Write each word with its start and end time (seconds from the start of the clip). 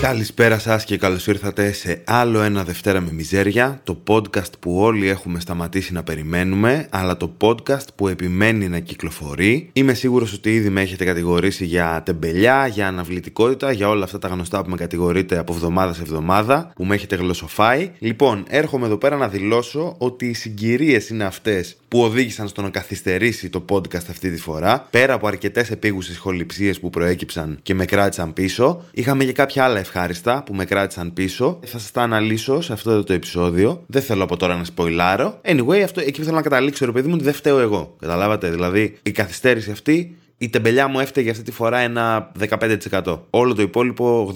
Καλησπέρα 0.00 0.58
σας 0.58 0.84
και 0.84 0.96
καλώς 0.96 1.26
ήρθατε 1.26 1.72
σε 1.72 2.02
άλλο 2.04 2.40
ένα 2.42 2.64
Δευτέρα 2.64 3.00
με 3.00 3.12
Μιζέρια, 3.12 3.80
το 3.84 4.02
podcast 4.06 4.58
που 4.60 4.78
όλοι 4.78 5.08
έχουμε 5.08 5.40
σταματήσει 5.40 5.92
να 5.92 6.02
περιμένουμε, 6.02 6.86
αλλά 6.90 7.16
το 7.16 7.36
podcast 7.40 7.86
που 7.94 8.08
επιμένει 8.08 8.68
να 8.68 8.78
κυκλοφορεί. 8.78 9.70
Είμαι 9.72 9.94
σίγουρος 9.94 10.32
ότι 10.32 10.54
ήδη 10.54 10.68
με 10.68 10.80
έχετε 10.80 11.04
κατηγορήσει 11.04 11.64
για 11.64 12.02
τεμπελιά, 12.04 12.66
για 12.66 12.86
αναβλητικότητα, 12.86 13.72
για 13.72 13.88
όλα 13.88 14.04
αυτά 14.04 14.18
τα 14.18 14.28
γνωστά 14.28 14.62
που 14.62 14.70
με 14.70 14.76
κατηγορείτε 14.76 15.38
από 15.38 15.52
εβδομάδα 15.52 15.92
σε 15.92 16.02
εβδομάδα, 16.02 16.72
που 16.74 16.84
με 16.84 16.94
έχετε 16.94 17.16
γλωσσοφάει. 17.16 17.90
Λοιπόν, 17.98 18.44
έρχομαι 18.48 18.86
εδώ 18.86 18.96
πέρα 18.96 19.16
να 19.16 19.28
δηλώσω 19.28 19.94
ότι 19.98 20.26
οι 20.26 20.34
συγκυρίες 20.34 21.08
είναι 21.08 21.24
αυτές 21.24 21.76
που 21.88 22.00
οδήγησαν 22.00 22.48
στο 22.48 22.62
να 22.62 22.70
καθυστερήσει 22.70 23.48
το 23.48 23.64
podcast 23.68 24.08
αυτή 24.10 24.30
τη 24.30 24.40
φορά. 24.40 24.86
Πέρα 24.90 25.12
από 25.14 25.26
αρκετές 25.26 25.70
επίγουσες 25.70 26.18
χοληψίε 26.18 26.72
που 26.72 26.90
προέκυψαν 26.90 27.58
και 27.62 27.74
με 27.74 27.84
κράτησαν 27.84 28.32
πίσω, 28.32 28.84
είχαμε 28.92 29.24
και 29.24 29.32
κάποια 29.32 29.64
άλλα 29.64 29.78
ευχάριστα 29.88 30.42
που 30.42 30.54
με 30.54 30.64
κράτησαν 30.64 31.12
πίσω. 31.12 31.58
Θα 31.66 31.78
σας 31.78 31.90
τα 31.90 32.02
αναλύσω 32.02 32.60
σε 32.60 32.72
αυτό 32.72 33.04
το 33.04 33.12
επεισόδιο. 33.12 33.84
Δεν 33.86 34.02
θέλω 34.02 34.22
από 34.22 34.36
τώρα 34.36 34.56
να 34.56 34.64
σποιλάρω. 34.64 35.40
Anyway, 35.44 35.80
αυτό, 35.84 36.00
εκεί 36.00 36.18
που 36.18 36.24
θέλω 36.24 36.36
να 36.36 36.42
καταλήξω, 36.42 36.84
ρε 36.84 36.92
παιδί 36.92 37.08
μου, 37.08 37.14
ότι 37.14 37.24
δεν 37.24 37.32
φταίω 37.32 37.58
εγώ. 37.58 37.96
Καταλάβατε. 38.00 38.50
Δηλαδή, 38.50 38.98
η 39.02 39.10
καθυστέρηση 39.10 39.70
αυτή 39.70 40.16
η 40.38 40.48
τεμπελιά 40.48 40.88
μου 40.88 41.00
έφταιγε 41.00 41.30
αυτή 41.30 41.42
τη 41.42 41.50
φορά 41.50 41.78
ένα 41.78 42.32
15%. 42.48 43.18
Όλο 43.30 43.54
το 43.54 43.62
υπόλοιπο 43.62 44.34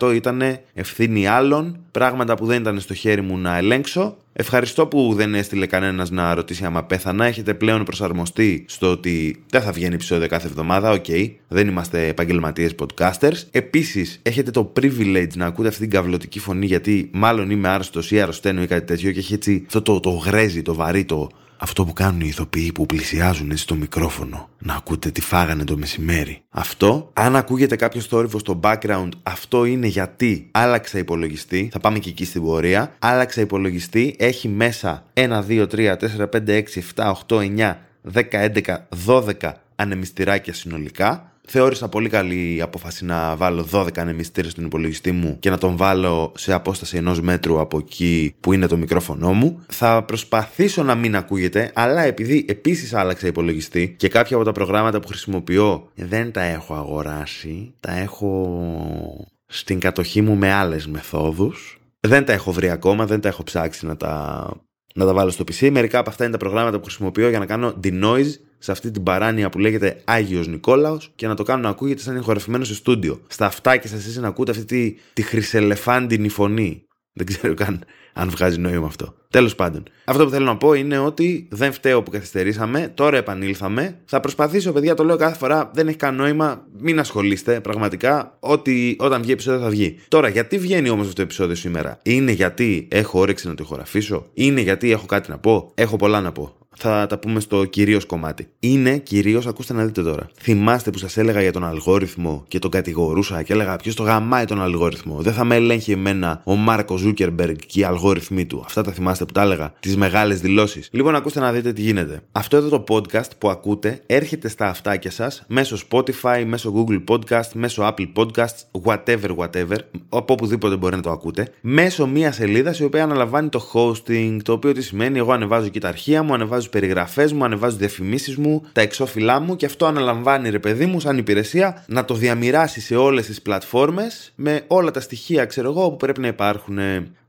85% 0.00 0.14
ήταν 0.14 0.42
ευθύνη 0.74 1.26
άλλων, 1.26 1.78
πράγματα 1.90 2.34
που 2.34 2.46
δεν 2.46 2.60
ήταν 2.60 2.80
στο 2.80 2.94
χέρι 2.94 3.20
μου 3.20 3.38
να 3.38 3.56
ελέγξω. 3.56 4.16
Ευχαριστώ 4.32 4.86
που 4.86 5.14
δεν 5.14 5.34
έστειλε 5.34 5.66
κανένας 5.66 6.10
να 6.10 6.34
ρωτήσει 6.34 6.64
άμα 6.64 6.84
πέθανα. 6.84 7.24
Έχετε 7.24 7.54
πλέον 7.54 7.84
προσαρμοστεί 7.84 8.64
στο 8.68 8.90
ότι 8.90 9.42
δεν 9.50 9.62
θα 9.62 9.72
βγαίνει 9.72 9.94
επεισόδιο 9.94 10.28
κάθε 10.28 10.46
εβδομάδα. 10.46 10.90
OK, 10.90 11.04
okay. 11.08 11.30
δεν 11.48 11.68
είμαστε 11.68 12.06
επαγγελματίες 12.06 12.74
podcasters. 12.78 13.42
Επίσης, 13.50 14.20
έχετε 14.22 14.50
το 14.50 14.72
privilege 14.80 15.34
να 15.34 15.46
ακούτε 15.46 15.68
αυτή 15.68 15.80
την 15.80 15.90
καυλωτική 15.90 16.38
φωνή 16.38 16.66
γιατί 16.66 17.10
μάλλον 17.12 17.50
είμαι 17.50 17.68
άρρωστος 17.68 18.10
ή 18.10 18.20
αρρωσταίνω 18.20 18.62
ή 18.62 18.66
κάτι 18.66 18.86
τέτοιο 18.86 19.12
και 19.12 19.18
έχει 19.18 19.34
έτσι 19.34 19.64
αυτό 19.66 19.82
το, 19.82 20.00
το 20.00 20.10
γρέζι, 20.10 20.62
το 20.62 20.74
βαρύ, 20.74 21.04
το, 21.04 21.28
αυτό 21.62 21.84
που 21.84 21.92
κάνουν 21.92 22.20
οι 22.20 22.26
ηθοποιοί 22.28 22.72
που 22.72 22.86
πλησιάζουν 22.86 23.50
έτσι 23.50 23.66
το 23.66 23.74
μικρόφωνο 23.74 24.48
να 24.58 24.74
ακούτε 24.74 25.10
τι 25.10 25.20
φάγανε 25.20 25.64
το 25.64 25.76
μεσημέρι. 25.76 26.42
Αυτό, 26.50 27.10
αν 27.12 27.36
ακούγεται 27.36 27.76
κάποιος 27.76 28.06
θόρυβος 28.06 28.40
στο 28.40 28.60
background, 28.62 29.08
αυτό 29.22 29.64
είναι 29.64 29.86
γιατί 29.86 30.48
άλλαξα 30.50 30.98
υπολογιστή. 30.98 31.68
Θα 31.72 31.80
πάμε 31.80 31.98
και 31.98 32.08
εκεί 32.08 32.24
στην 32.24 32.42
πορεία. 32.42 32.94
Άλλαξα 32.98 33.40
υπολογιστή, 33.40 34.14
έχει 34.18 34.48
μέσα 34.48 35.04
1, 35.14 35.44
2, 35.48 35.66
3, 35.66 35.96
4, 35.96 36.28
5, 36.28 36.48
6, 36.48 36.62
7, 36.94 37.12
8, 37.26 37.36
9, 37.36 37.76
10, 38.12 38.22
11, 38.32 38.76
12 39.06 39.52
ανεμιστηράκια 39.76 40.54
συνολικά 40.54 41.31
θεώρησα 41.46 41.88
πολύ 41.88 42.08
καλή 42.08 42.62
απόφαση 42.62 43.04
να 43.04 43.36
βάλω 43.36 43.66
12 43.72 43.98
ανεμιστήρε 43.98 44.48
στον 44.48 44.64
υπολογιστή 44.64 45.12
μου 45.12 45.36
και 45.40 45.50
να 45.50 45.58
τον 45.58 45.76
βάλω 45.76 46.32
σε 46.36 46.52
απόσταση 46.52 46.96
ενός 46.96 47.20
μέτρου 47.20 47.60
από 47.60 47.78
εκεί 47.78 48.34
που 48.40 48.52
είναι 48.52 48.66
το 48.66 48.76
μικρόφωνο 48.76 49.32
μου. 49.32 49.64
Θα 49.68 50.02
προσπαθήσω 50.02 50.82
να 50.82 50.94
μην 50.94 51.16
ακούγεται, 51.16 51.70
αλλά 51.74 52.02
επειδή 52.02 52.44
επίσης 52.48 52.94
άλλαξα 52.94 53.26
υπολογιστή 53.26 53.94
και 53.96 54.08
κάποια 54.08 54.36
από 54.36 54.44
τα 54.44 54.52
προγράμματα 54.52 55.00
που 55.00 55.08
χρησιμοποιώ 55.08 55.88
δεν 55.94 56.32
τα 56.32 56.42
έχω 56.42 56.74
αγοράσει, 56.74 57.74
τα 57.80 57.92
έχω 57.92 59.26
στην 59.46 59.80
κατοχή 59.80 60.20
μου 60.20 60.36
με 60.36 60.52
άλλες 60.52 60.86
μεθόδους. 60.86 61.76
Δεν 62.00 62.24
τα 62.24 62.32
έχω 62.32 62.52
βρει 62.52 62.70
ακόμα, 62.70 63.06
δεν 63.06 63.20
τα 63.20 63.28
έχω 63.28 63.42
ψάξει 63.42 63.86
να 63.86 63.96
τα, 63.96 64.46
να 64.94 65.04
τα 65.04 65.12
βάλω 65.12 65.30
στο 65.30 65.44
PC. 65.44 65.70
Μερικά 65.70 65.98
από 65.98 66.10
αυτά 66.10 66.24
είναι 66.24 66.32
τα 66.32 66.38
προγράμματα 66.38 66.78
που 66.78 66.84
χρησιμοποιώ 66.84 67.28
για 67.28 67.38
να 67.38 67.46
κάνω 67.46 67.74
denoise 67.84 68.32
σε 68.62 68.72
αυτή 68.72 68.90
την 68.90 69.02
παράνοια 69.02 69.48
που 69.48 69.58
λέγεται 69.58 70.00
Άγιος 70.04 70.46
Νικόλαος 70.46 71.12
και 71.14 71.26
να 71.26 71.34
το 71.34 71.42
κάνω 71.42 71.62
να 71.62 71.68
ακούγεται 71.68 72.02
σαν 72.02 72.16
ηχορεφημένο 72.16 72.64
σε 72.64 72.74
στούντιο. 72.74 73.20
Στα 73.26 73.46
αυτάκια 73.46 73.90
σας 73.90 73.98
εσείς 73.98 74.16
να 74.16 74.28
ακούτε 74.28 74.50
αυτή 74.50 74.64
τη, 74.64 74.96
τη 75.12 75.22
χρυσελεφάντινη 75.22 76.28
φωνή. 76.28 76.86
Δεν 77.12 77.26
ξέρω 77.26 77.54
καν 77.54 77.84
αν 78.12 78.30
βγάζει 78.30 78.58
νόημα 78.58 78.86
αυτό. 78.86 79.14
Τέλος 79.30 79.54
πάντων. 79.54 79.82
Αυτό 80.04 80.24
που 80.24 80.30
θέλω 80.30 80.44
να 80.44 80.56
πω 80.56 80.72
είναι 80.72 80.98
ότι 80.98 81.48
δεν 81.50 81.72
φταίω 81.72 82.02
που 82.02 82.10
καθυστερήσαμε. 82.10 82.92
Τώρα 82.94 83.16
επανήλθαμε. 83.16 83.98
Θα 84.04 84.20
προσπαθήσω, 84.20 84.72
παιδιά, 84.72 84.94
το 84.94 85.04
λέω 85.04 85.16
κάθε 85.16 85.36
φορά. 85.36 85.70
Δεν 85.74 85.88
έχει 85.88 85.96
καν 85.96 86.14
νόημα. 86.14 86.66
Μην 86.78 86.98
ασχολείστε. 86.98 87.60
Πραγματικά, 87.60 88.36
ότι 88.40 88.96
όταν 88.98 89.22
βγει 89.22 89.32
επεισόδιο 89.32 89.60
θα 89.60 89.68
βγει. 89.68 89.98
Τώρα, 90.08 90.28
γιατί 90.28 90.58
βγαίνει 90.58 90.88
όμως 90.88 91.02
αυτό 91.02 91.16
το 91.16 91.22
επεισόδιο 91.22 91.54
σήμερα; 91.54 91.98
Είναι 92.02 92.32
γιατί 92.32 92.88
έχω 92.90 93.20
όρεξη 93.20 93.48
να 93.48 93.54
το 93.54 93.62
ηχογραφήσω; 93.64 94.26
Είναι 94.34 94.60
γιατί 94.60 94.90
έχω 94.90 95.06
κάτι 95.06 95.30
να 95.30 95.38
πω; 95.38 95.72
Έχω 95.74 95.96
πολλά 95.96 96.20
να 96.20 96.32
πω 96.32 96.61
θα 96.76 97.06
τα 97.06 97.18
πούμε 97.18 97.40
στο 97.40 97.64
κυρίως 97.64 98.06
κομμάτι. 98.06 98.46
Είναι 98.60 98.98
κυρίως, 98.98 99.46
ακούστε 99.46 99.72
να 99.72 99.84
δείτε 99.84 100.02
τώρα. 100.02 100.28
Θυμάστε 100.40 100.90
που 100.90 100.98
σας 100.98 101.16
έλεγα 101.16 101.40
για 101.42 101.52
τον 101.52 101.64
αλγόριθμο 101.64 102.44
και 102.48 102.58
τον 102.58 102.70
κατηγορούσα 102.70 103.42
και 103.42 103.52
έλεγα 103.52 103.76
ποιος 103.76 103.94
το 103.94 104.02
γαμάει 104.02 104.44
τον 104.44 104.62
αλγόριθμο; 104.62 105.16
Δεν 105.20 105.32
θα 105.32 105.44
με 105.44 105.54
ελέγχει 105.54 105.92
εμένα 105.92 106.42
ο 106.44 106.54
Μάρκο 106.54 106.96
Ζούκερμπεργκ 106.96 107.56
και 107.66 107.80
οι 107.80 107.84
αλγόριθμοί 107.84 108.46
του. 108.46 108.62
Αυτά 108.64 108.82
τα 108.82 108.92
θυμάστε 108.92 109.24
που 109.24 109.32
τα 109.32 109.42
έλεγα. 109.42 109.72
Τις 109.80 109.96
μεγάλες 109.96 110.40
δηλώσεις. 110.40 110.88
Λοιπόν, 110.92 111.14
ακούστε 111.14 111.40
να 111.40 111.52
δείτε 111.52 111.72
τι 111.72 111.82
γίνεται. 111.82 112.22
Αυτό 112.32 112.56
εδώ 112.56 112.68
το 112.68 112.84
podcast 112.88 113.30
που 113.38 113.50
ακούτε 113.50 114.00
έρχεται 114.06 114.48
στα 114.48 114.68
αυτάκια 114.68 115.10
σας 115.10 115.44
μέσω 115.48 115.76
Spotify, 115.90 116.44
μέσω 116.46 116.72
Google 116.76 117.04
Podcast, 117.08 117.48
μέσω 117.54 117.94
Apple 117.94 118.12
Podcasts, 118.16 118.82
whatever, 118.84 119.36
whatever, 119.36 119.76
από 120.08 120.32
οπουδήποτε 120.32 120.76
μπορεί 120.76 120.96
να 120.96 121.02
το 121.02 121.10
ακούτε, 121.10 121.48
μέσω 121.60 122.06
μιας 122.06 122.34
σελίδας 122.34 122.78
η 122.78 122.84
οποία 122.84 123.02
αναλαμβάνει 123.02 123.48
το 123.48 123.70
hosting, 123.72 124.36
το 124.42 124.52
οποίο 124.52 124.72
τι 124.72 124.82
σημαίνει 124.82 125.18
εγώ 125.18 125.32
ανεβάζω 125.32 125.68
και 125.68 125.80
τα 125.80 125.88
αρχεία 125.88 126.22
μου, 126.22 126.34
ανεβάζω 126.34 126.61
περιγραφές 126.68 127.32
μου, 127.32 127.44
ανεβάζω 127.44 127.76
διαφημίσεις 127.76 128.36
μου, 128.36 128.62
τα 128.72 128.80
εξώφυλλά 128.80 129.40
μου 129.40 129.56
και 129.56 129.66
αυτό 129.66 129.86
αναλαμβάνει 129.86 130.50
ρε 130.50 130.58
παιδί 130.58 130.86
μου 130.86 131.00
σαν 131.00 131.18
υπηρεσία 131.18 131.84
να 131.86 132.04
το 132.04 132.14
διαμοιράσει 132.14 132.80
σε 132.80 132.96
όλες 132.96 133.26
τις 133.26 133.42
πλατφόρμες 133.42 134.32
με 134.34 134.64
όλα 134.66 134.90
τα 134.90 135.00
στοιχεία, 135.00 135.44
ξέρω 135.44 135.70
εγώ, 135.70 135.90
που 135.90 135.96
πρέπει 135.96 136.20
να 136.20 136.26
υπάρχουν. 136.26 136.78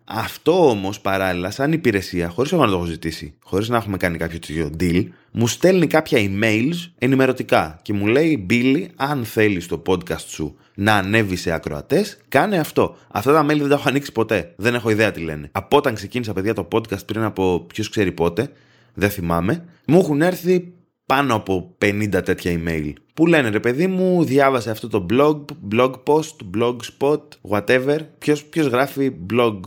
Αυτό 0.05 0.69
όμως 0.69 0.99
παράλληλα, 0.99 1.51
σαν 1.51 1.71
υπηρεσία, 1.71 2.29
χωρίς 2.29 2.51
να 2.51 2.67
το 2.67 2.73
έχω 2.73 2.85
ζητήσει, 2.85 3.33
χωρίς 3.43 3.69
να 3.69 3.77
έχουμε 3.77 3.97
κάνει 3.97 4.17
κάποιο 4.17 4.39
τέτοιο 4.39 4.69
deal, 4.79 5.05
μου 5.31 5.47
στέλνει 5.47 5.87
κάποια 5.87 6.19
emails 6.19 6.91
ενημερωτικά 6.97 7.79
και 7.81 7.93
μου 7.93 8.07
λέει 8.07 8.45
Billy, 8.49 8.85
αν 8.95 9.25
θέλεις 9.25 9.67
το 9.67 9.81
podcast 9.87 10.25
σου 10.27 10.57
να 10.75 10.95
ανέβει 10.95 11.35
σε 11.35 11.51
ακροατές, 11.51 12.17
κάνε 12.27 12.57
αυτό. 12.57 12.95
Αυτά 13.11 13.33
τα 13.33 13.45
mail 13.45 13.57
δεν 13.57 13.67
τα 13.67 13.75
έχω 13.75 13.89
ανοίξει 13.89 14.11
ποτέ. 14.11 14.53
Δεν 14.55 14.73
έχω 14.73 14.89
ιδέα 14.89 15.11
τι 15.11 15.19
λένε. 15.19 15.49
Από 15.51 15.77
όταν 15.77 15.95
ξεκίνησα, 15.95 16.33
παιδιά, 16.33 16.53
το 16.53 16.67
podcast 16.71 17.05
πριν 17.05 17.23
από 17.23 17.65
ποιος 17.67 17.89
ξέρει 17.89 18.11
πότε, 18.11 18.49
δεν 18.93 19.09
θυμάμαι, 19.09 19.65
μου 19.87 19.99
έχουν 19.99 20.21
έρθει 20.21 20.73
πάνω 21.05 21.35
από 21.35 21.75
50 21.81 22.21
τέτοια 22.25 22.59
email 22.59 22.93
που 23.13 23.25
λένε 23.25 23.49
ρε 23.49 23.59
παιδί 23.59 23.87
μου 23.87 24.23
διάβασε 24.23 24.69
αυτό 24.69 24.87
το 24.87 25.05
blog, 25.09 25.41
blog 25.71 25.91
post, 26.03 26.57
blog 26.57 26.75
spot, 26.97 27.21
whatever. 27.49 27.99
Ποιος, 28.17 28.45
ποιος 28.45 28.67
γράφει 28.67 29.11
blog, 29.33 29.59